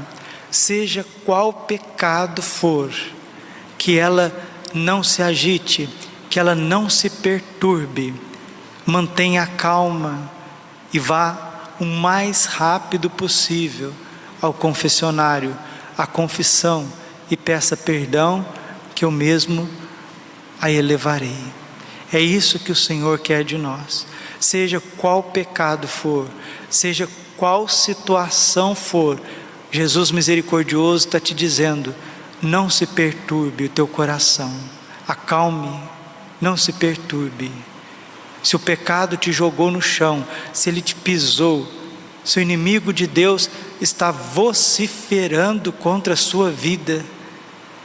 seja 0.51 1.05
qual 1.25 1.53
pecado 1.53 2.43
for, 2.43 2.93
que 3.77 3.99
ela 3.99 4.33
não 4.73 5.03
se 5.03 5.23
agite, 5.23 5.89
que 6.29 6.39
ela 6.39 6.55
não 6.55 6.89
se 6.89 7.11
perturbe, 7.11 8.15
mantenha 8.87 9.47
calma 9.47 10.31
e 10.93 10.99
vá 10.99 11.51
o 11.79 11.85
mais 11.85 12.45
rápido 12.45 13.09
possível 13.09 13.93
ao 14.41 14.53
confessionário, 14.53 15.57
à 15.97 16.07
confissão 16.07 16.87
e 17.31 17.37
peça 17.37 17.77
perdão, 17.77 18.45
que 19.01 19.05
eu 19.07 19.11
mesmo 19.11 19.67
a 20.61 20.71
elevarei. 20.71 21.43
É 22.13 22.21
isso 22.21 22.59
que 22.59 22.71
o 22.71 22.77
Senhor 22.77 23.19
quer 23.19 23.43
de 23.43 23.57
nós. 23.57 24.07
Seja 24.39 24.79
qual 24.99 25.23
pecado 25.23 25.89
for, 25.89 26.29
seja 26.69 27.09
qual 27.35 27.67
situação 27.67 28.75
for, 28.75 29.19
Jesus 29.73 30.11
misericordioso 30.11 31.07
está 31.07 31.19
te 31.19 31.33
dizendo: 31.33 31.95
não 32.43 32.69
se 32.69 32.87
perturbe 32.87 33.65
o 33.65 33.69
teu 33.71 33.89
coração, 33.89 34.55
acalme, 35.09 35.81
não 36.39 36.55
se 36.55 36.71
perturbe. 36.71 37.51
Se 38.43 38.55
o 38.55 38.59
pecado 38.61 39.17
te 39.17 39.33
jogou 39.33 39.71
no 39.71 39.81
chão, 39.81 40.27
se 40.53 40.69
ele 40.69 40.83
te 40.83 40.95
pisou, 40.95 41.67
se 42.23 42.39
o 42.39 42.43
inimigo 42.43 42.93
de 42.93 43.07
Deus 43.07 43.49
está 43.81 44.11
vociferando 44.11 45.73
contra 45.73 46.13
a 46.13 46.19
sua 46.19 46.51
vida, 46.51 47.03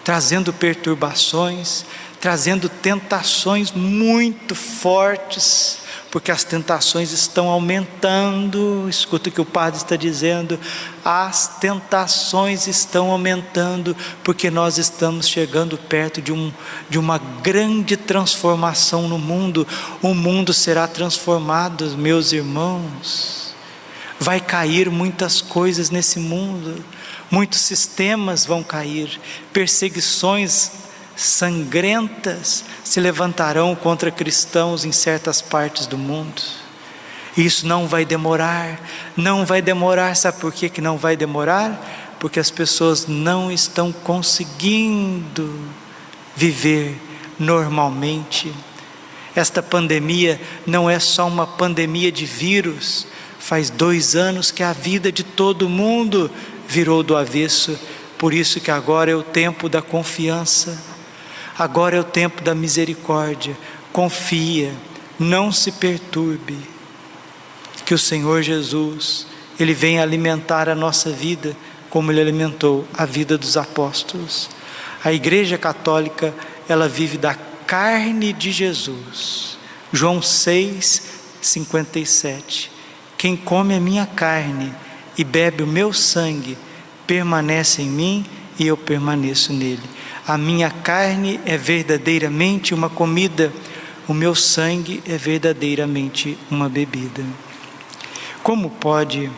trazendo 0.05 0.53
perturbações, 0.53 1.83
trazendo 2.21 2.69
tentações 2.69 3.71
muito 3.71 4.53
fortes, 4.53 5.79
porque 6.11 6.31
as 6.31 6.43
tentações 6.43 7.11
estão 7.11 7.47
aumentando. 7.49 8.87
Escuta 8.87 9.29
o 9.29 9.31
que 9.31 9.41
o 9.41 9.45
padre 9.45 9.77
está 9.79 9.95
dizendo: 9.95 10.59
as 11.03 11.57
tentações 11.59 12.67
estão 12.67 13.09
aumentando, 13.11 13.97
porque 14.23 14.51
nós 14.51 14.77
estamos 14.77 15.27
chegando 15.27 15.75
perto 15.75 16.21
de, 16.21 16.31
um, 16.31 16.53
de 16.87 16.99
uma 16.99 17.17
grande 17.17 17.97
transformação 17.97 19.09
no 19.09 19.17
mundo. 19.17 19.67
O 20.03 20.13
mundo 20.13 20.53
será 20.53 20.87
transformado, 20.87 21.97
meus 21.97 22.31
irmãos. 22.31 23.55
Vai 24.19 24.39
cair 24.39 24.89
muitas 24.89 25.41
coisas 25.41 25.89
nesse 25.89 26.19
mundo, 26.19 26.81
muitos 27.36 27.60
sistemas 27.60 28.45
vão 28.45 28.63
cair, 28.63 29.19
perseguições 29.52 30.71
sangrentas 31.17 32.63
se 32.82 32.98
levantarão 33.02 33.76
contra 33.76 34.10
cristãos 34.10 34.86
em 34.86 34.93
certas 34.93 35.41
partes 35.41 35.86
do 35.86 35.98
mundo. 35.98 36.41
Isso 37.36 37.67
não 37.67 37.89
vai 37.89 38.06
demorar, 38.06 38.80
não 39.17 39.45
vai 39.45 39.62
demorar, 39.62 40.15
sabe 40.15 40.39
por 40.39 40.54
que, 40.54 40.69
que 40.69 40.80
não 40.80 40.98
vai 40.98 41.17
demorar? 41.17 42.15
Porque 42.21 42.39
as 42.39 42.50
pessoas 42.50 43.06
não 43.06 43.52
estão 43.52 43.91
conseguindo 43.91 45.60
viver 46.38 46.98
normalmente. 47.38 48.54
Esta 49.36 49.62
pandemia 49.62 50.39
não 50.65 50.89
é 50.89 51.00
só 51.00 51.28
uma 51.28 51.45
pandemia 51.45 52.13
de 52.13 52.26
vírus, 52.26 53.06
faz 53.39 53.69
dois 53.69 54.15
anos 54.15 54.52
que 54.52 54.63
a 54.63 54.71
vida 54.71 55.12
de 55.12 55.21
todo 55.21 55.67
mundo 55.67 56.32
virou 56.67 57.04
do 57.04 57.15
avesso, 57.15 57.78
por 58.17 58.34
isso 58.34 58.60
que 58.60 58.71
agora 58.71 59.12
é 59.12 59.15
o 59.15 59.23
tempo 59.23 59.67
da 59.69 59.82
confiança 59.82 60.95
Agora 61.58 61.95
é 61.95 61.99
o 61.99 62.04
tempo 62.04 62.41
da 62.41 62.54
misericórdia. 62.54 63.58
Confia, 63.93 64.73
não 65.17 65.54
se 65.54 65.71
perturbe. 65.71 66.58
Que 67.86 67.93
o 67.93 67.99
Senhor 67.99 68.41
Jesus 68.41 69.25
ele 69.58 69.73
vem 69.73 69.99
alimentar 69.99 70.67
a 70.67 70.75
nossa 70.75 71.12
vida 71.12 71.56
como 71.89 72.12
ele 72.12 72.19
alimentou 72.19 72.86
a 72.93 73.06
vida 73.06 73.38
dos 73.38 73.56
apóstolos. 73.56 74.49
A 75.01 75.13
Igreja 75.13 75.58
Católica, 75.58 76.34
ela 76.67 76.89
vive 76.89 77.17
da 77.17 77.36
carne 77.65 78.34
de 78.34 78.51
Jesus. 78.51 79.58
João 79.93 80.21
6, 80.21 81.04
57. 81.41 82.69
Quem 83.17 83.38
come 83.38 83.75
a 83.75 83.80
minha 83.80 84.06
carne 84.06 84.73
e 85.17 85.23
bebe 85.23 85.63
o 85.63 85.67
meu 85.67 85.93
sangue, 85.93 86.58
permanece 87.08 87.82
em 87.82 87.89
mim 87.89 88.25
e 88.60 88.67
eu 88.67 88.78
permaneço 88.78 89.54
nele. 89.54 89.84
A 90.28 90.38
minha 90.38 90.69
carne 90.69 91.39
é 91.45 91.58
verdadeiramente 91.58 92.73
uma 92.73 92.89
comida, 92.89 93.54
o 94.08 94.13
meu 94.13 94.34
sangue 94.36 95.01
é 95.08 95.17
verdadeiramente 95.17 96.38
uma 96.49 96.67
bebida. 96.67 97.23
Como 98.41 98.69
pode 98.69 99.32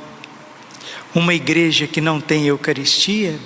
uma 1.15 1.33
igreja 1.33 1.87
que 1.87 2.01
não 2.01 2.19
tem 2.19 2.45
Eucaristia? 2.45 3.39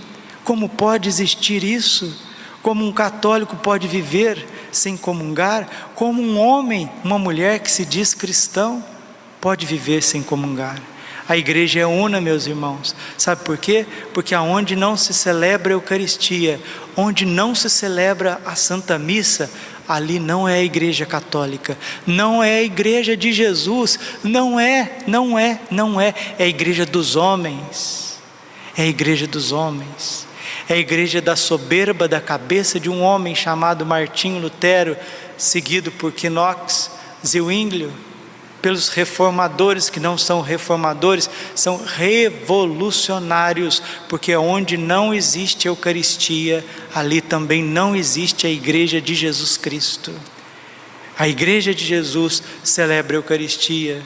Como 0.44 0.68
pode 0.68 1.08
existir 1.08 1.64
isso? 1.64 2.16
Como 2.62 2.86
um 2.86 2.92
católico 2.92 3.56
pode 3.56 3.88
viver 3.88 4.48
sem 4.72 4.96
comungar? 4.96 5.68
Como 5.96 6.22
um 6.22 6.40
homem, 6.40 6.90
uma 7.04 7.18
mulher 7.18 7.60
que 7.60 7.72
se 7.72 7.86
diz 7.86 8.14
cristão 8.14 8.84
pode 9.40 9.66
viver 9.66 10.04
sem 10.04 10.22
comungar? 10.22 10.91
A 11.28 11.38
igreja 11.38 11.80
é 11.80 11.86
una, 11.86 12.20
meus 12.20 12.48
irmãos. 12.48 12.96
Sabe 13.18 13.44
por 13.44 13.58
quê? 13.58 13.86
Porque 14.14 14.34
aonde 14.36 14.76
não 14.76 14.98
se 14.98 15.14
celebra 15.14 15.74
a 15.74 15.76
Eucaristia, 15.76 16.60
onde 16.96 17.26
não 17.26 17.56
se 17.56 17.70
celebra 17.70 18.42
a 18.46 18.56
Santa 18.56 18.98
Missa, 18.98 19.50
ali 19.88 20.20
não 20.20 20.48
é 20.48 20.56
a 20.56 20.64
igreja 20.64 21.06
católica, 21.06 21.78
não 22.06 22.44
é 22.44 22.58
a 22.58 22.64
igreja 22.64 23.16
de 23.16 23.32
Jesus, 23.32 24.00
não 24.24 24.60
é, 24.60 25.00
não 25.08 25.38
é, 25.38 25.60
não 25.70 26.00
é, 26.00 26.14
é 26.38 26.44
a 26.46 26.48
igreja 26.48 26.86
dos 26.86 27.16
homens, 27.16 28.20
é 28.78 28.84
a 28.84 28.88
igreja 28.88 29.28
dos 29.28 29.52
homens, 29.52 30.28
é 30.70 30.76
a 30.76 30.78
igreja 30.78 31.22
da 31.22 31.36
soberba 31.36 32.08
da 32.08 32.22
cabeça 32.22 32.80
de 32.80 32.90
um 32.90 33.02
homem 33.02 33.36
chamado 33.36 33.86
Martinho 33.86 34.40
Lutero, 34.40 34.96
seguido 35.38 35.92
por 35.92 36.14
Knox, 36.14 36.92
Zwinglio, 37.26 37.92
pelos 38.62 38.90
reformadores 38.90 39.90
que 39.90 40.00
não 40.00 40.18
são 40.18 40.42
reformadores, 40.42 41.30
são 41.56 41.84
revolucionários, 41.84 43.82
porque 44.08 44.36
onde 44.36 44.78
não 44.78 45.14
existe 45.14 45.68
Eucaristia, 45.68 46.64
ali 46.94 47.22
também 47.22 47.64
não 47.64 47.96
existe 47.96 48.46
a 48.46 48.50
Igreja 48.50 49.02
de 49.02 49.16
Jesus 49.16 49.58
Cristo. 49.58 50.14
A 51.18 51.28
Igreja 51.28 51.74
de 51.74 51.84
Jesus 51.84 52.42
celebra 52.64 53.18
a 53.18 53.20
Eucaristia, 53.20 54.02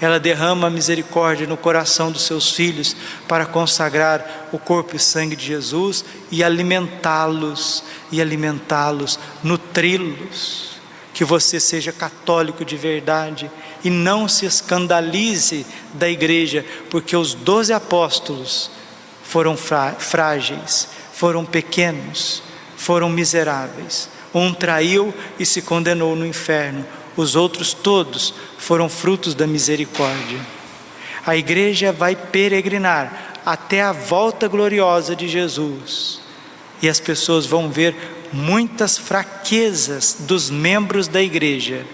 ela 0.00 0.20
derrama 0.20 0.66
a 0.66 0.70
misericórdia 0.70 1.46
no 1.46 1.56
coração 1.56 2.12
dos 2.12 2.22
seus 2.22 2.50
filhos 2.50 2.94
para 3.26 3.46
consagrar 3.46 4.48
o 4.52 4.58
corpo 4.58 4.94
e 4.94 4.98
sangue 4.98 5.34
de 5.34 5.46
Jesus 5.46 6.04
e 6.30 6.44
alimentá-los, 6.44 7.82
e 8.12 8.20
alimentá-los, 8.20 9.18
nutri-los. 9.42 10.75
Que 11.16 11.24
você 11.24 11.58
seja 11.58 11.92
católico 11.92 12.62
de 12.62 12.76
verdade 12.76 13.50
e 13.82 13.88
não 13.88 14.28
se 14.28 14.44
escandalize 14.44 15.64
da 15.94 16.10
igreja, 16.10 16.62
porque 16.90 17.16
os 17.16 17.32
doze 17.32 17.72
apóstolos 17.72 18.70
foram 19.24 19.56
frágeis, 19.56 20.88
foram 21.14 21.42
pequenos, 21.42 22.42
foram 22.76 23.08
miseráveis. 23.08 24.10
Um 24.34 24.52
traiu 24.52 25.14
e 25.38 25.46
se 25.46 25.62
condenou 25.62 26.14
no 26.14 26.26
inferno, 26.26 26.84
os 27.16 27.34
outros 27.34 27.72
todos 27.72 28.34
foram 28.58 28.86
frutos 28.86 29.34
da 29.34 29.46
misericórdia. 29.46 30.38
A 31.24 31.34
igreja 31.34 31.92
vai 31.92 32.14
peregrinar 32.14 33.40
até 33.46 33.80
a 33.80 33.90
volta 33.90 34.46
gloriosa 34.48 35.16
de 35.16 35.26
Jesus, 35.28 36.20
e 36.82 36.90
as 36.90 37.00
pessoas 37.00 37.46
vão 37.46 37.70
ver 37.70 38.15
muitas 38.32 38.98
fraquezas 38.98 40.16
dos 40.20 40.50
membros 40.50 41.08
da 41.08 41.22
igreja 41.22 41.84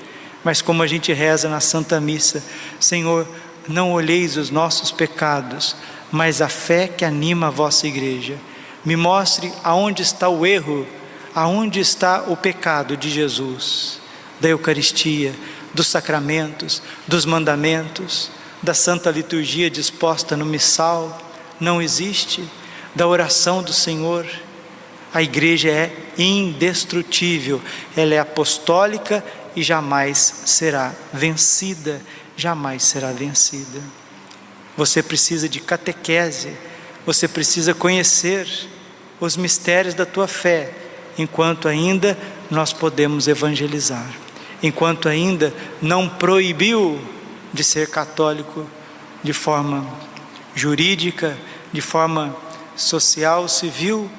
mas 0.45 0.61
como 0.61 0.83
a 0.83 0.87
gente 0.87 1.13
reza 1.13 1.49
na 1.49 1.61
Santa 1.61 2.01
Missa, 2.01 2.43
Senhor, 2.81 3.27
não 3.69 3.93
olheis 3.93 4.37
os 4.37 4.51
nossos 4.51 4.91
pecados, 4.91 5.77
mas 6.11 6.43
a 6.43 6.49
fé 6.49 6.89
que 6.89 7.05
anima 7.05 7.47
a 7.47 7.51
vossa 7.51 7.87
igreja. 7.87 8.37
Me 8.85 8.97
mostre 8.97 9.53
aonde 9.63 10.03
está 10.03 10.29
o 10.29 10.45
erro, 10.45 10.87
aonde 11.35 11.79
está 11.79 12.25
o 12.27 12.37
pecado 12.37 12.97
de 12.97 13.09
Jesus, 13.09 14.01
da 14.41 14.49
Eucaristia, 14.49 15.33
dos 15.73 15.87
sacramentos, 15.87 16.83
dos 17.07 17.25
mandamentos, 17.25 18.31
da 18.61 18.75
santa 18.75 19.11
liturgia 19.11 19.71
disposta 19.71 20.37
no 20.37 20.45
missal, 20.45 21.19
não 21.61 21.81
existe, 21.81 22.45
da 22.95 23.07
oração 23.07 23.63
do 23.63 23.73
Senhor. 23.73 24.27
A 25.15 25.23
igreja 25.23 25.69
é 25.69 25.95
indestrutível, 26.17 27.61
ela 27.97 28.15
é 28.15 28.19
apostólica 28.19 29.23
e 29.55 29.63
jamais 29.63 30.19
será 30.47 30.93
vencida, 31.13 32.01
jamais 32.37 32.83
será 32.83 33.13
vencida. 33.13 33.81
Você 34.77 35.03
precisa 35.03 35.49
de 35.49 35.61
catequese, 35.61 36.57
você 37.05 37.29
precisa 37.29 37.75
conhecer 37.75 38.49
os 39.21 39.37
mistérios 39.37 39.95
da 39.95 40.07
tua 40.07 40.27
fé, 40.27 40.73
enquanto 41.19 41.69
ainda 41.69 42.17
nós 42.51 42.73
podemos 42.73 43.29
evangelizar, 43.29 44.11
enquanto 44.63 45.09
ainda 45.09 45.53
não 45.81 46.09
proibiu 46.09 46.99
de 47.53 47.63
ser 47.63 47.89
católico 47.89 48.67
de 49.23 49.35
forma 49.35 49.87
jurídica, 50.55 51.37
de 51.71 51.83
forma 51.83 52.35
social, 52.75 53.47
civil, 53.47 54.11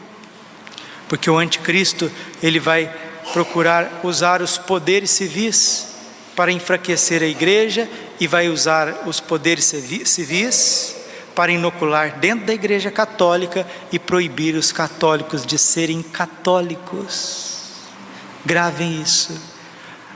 porque 1.14 1.30
o 1.30 1.38
anticristo 1.38 2.12
ele 2.42 2.60
vai 2.60 2.92
procurar 3.34 4.00
usar 4.04 4.42
os 4.42 4.58
poderes 4.58 5.12
civis 5.12 5.90
para 6.36 6.52
enfraquecer 6.52 7.22
a 7.22 7.28
igreja 7.28 7.88
e 8.20 8.26
vai 8.26 8.50
usar 8.50 9.04
os 9.06 9.20
poderes 9.20 9.64
civis 10.06 10.96
para 11.36 11.52
inocular 11.52 12.18
dentro 12.18 12.48
da 12.48 12.54
igreja 12.56 12.90
católica 12.90 13.64
e 13.92 14.00
proibir 14.00 14.56
os 14.56 14.72
católicos 14.72 15.46
de 15.46 15.56
serem 15.56 16.02
católicos. 16.02 17.60
Gravem 18.44 19.00
isso. 19.00 19.40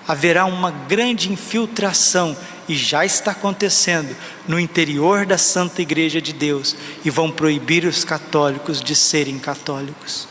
Haverá 0.08 0.46
uma 0.46 0.72
grande 0.72 1.32
infiltração 1.32 2.36
e 2.68 2.76
já 2.76 3.06
está 3.06 3.34
acontecendo 3.34 4.18
no 4.48 4.60
interior 4.60 5.28
da 5.28 5.38
Santa 5.38 5.80
Igreja 5.80 6.20
de 6.20 6.34
Deus 6.34 6.76
e 7.06 7.12
vão 7.12 7.30
proibir 7.30 7.86
os 7.86 8.04
católicos 8.04 8.82
de 8.82 8.96
serem 8.96 9.38
católicos. 9.38 10.28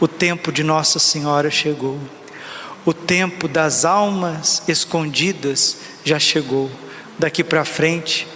O 0.00 0.08
tempo 0.08 0.50
de 0.50 0.62
Nossa 0.62 0.98
Senhora 0.98 1.50
chegou. 1.50 1.98
O 2.84 2.94
tempo 2.94 3.46
das 3.46 3.84
almas 3.84 4.62
escondidas 4.66 5.76
já 6.04 6.18
chegou. 6.18 6.70
Daqui 7.18 7.44
para 7.44 7.64
frente 7.64 8.26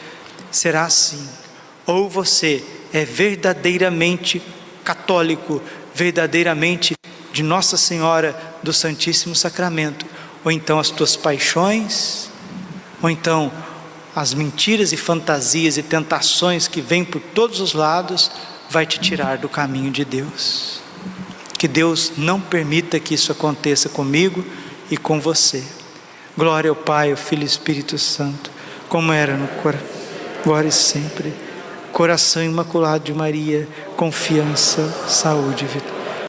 será 0.51 0.85
assim. 0.85 1.27
Ou 1.87 2.09
você 2.09 2.63
é 2.93 3.05
verdadeiramente 3.05 4.43
católico, 4.85 5.63
verdadeiramente 5.95 6.95
de 7.33 7.43
Nossa 7.43 7.77
Senhora 7.77 8.39
do 8.63 8.73
Santíssimo 8.73 9.35
Sacramento, 9.35 10.07
ou 10.45 10.53
então 10.53 10.79
as 10.79 10.91
tuas 10.91 11.17
paixões, 11.17 12.31
ou 13.03 13.11
então 13.11 13.51
as 14.15 14.33
mentiras 14.33 14.93
e 14.93 14.97
fantasias 14.97 15.77
e 15.77 15.83
tentações 15.83 16.69
que 16.69 16.81
vêm 16.81 17.05
por 17.05 17.21
todos 17.21 17.61
os 17.61 17.73
lados, 17.73 18.31
vai 18.71 18.87
te 18.87 19.01
tirar 19.01 19.39
do 19.39 19.49
caminho 19.49 19.91
de 19.91 20.05
Deus. 20.05 20.84
Que 21.65 21.69
Deus 21.69 22.13
não 22.19 22.39
permita 22.39 23.01
que 23.01 23.15
isso 23.15 23.33
aconteça 23.33 23.89
comigo 23.89 24.45
e 24.91 24.99
com 24.99 25.19
você. 25.19 25.65
Glória 26.37 26.69
ao 26.69 26.77
Pai, 26.77 27.11
ao 27.11 27.17
Filho 27.17 27.43
e 27.43 27.47
Espírito 27.47 27.97
Santo, 27.97 28.51
como 28.87 29.11
era 29.11 29.35
no 29.35 29.49
coração, 29.63 29.89
agora 30.45 30.67
e 30.69 30.71
sempre. 30.71 31.33
Coração 31.91 32.45
imaculado 32.45 33.05
de 33.05 33.15
Maria, 33.15 33.67
confiança, 33.97 34.87
saúde 35.09 35.65
e 35.65 35.69
vitória. 35.69 35.94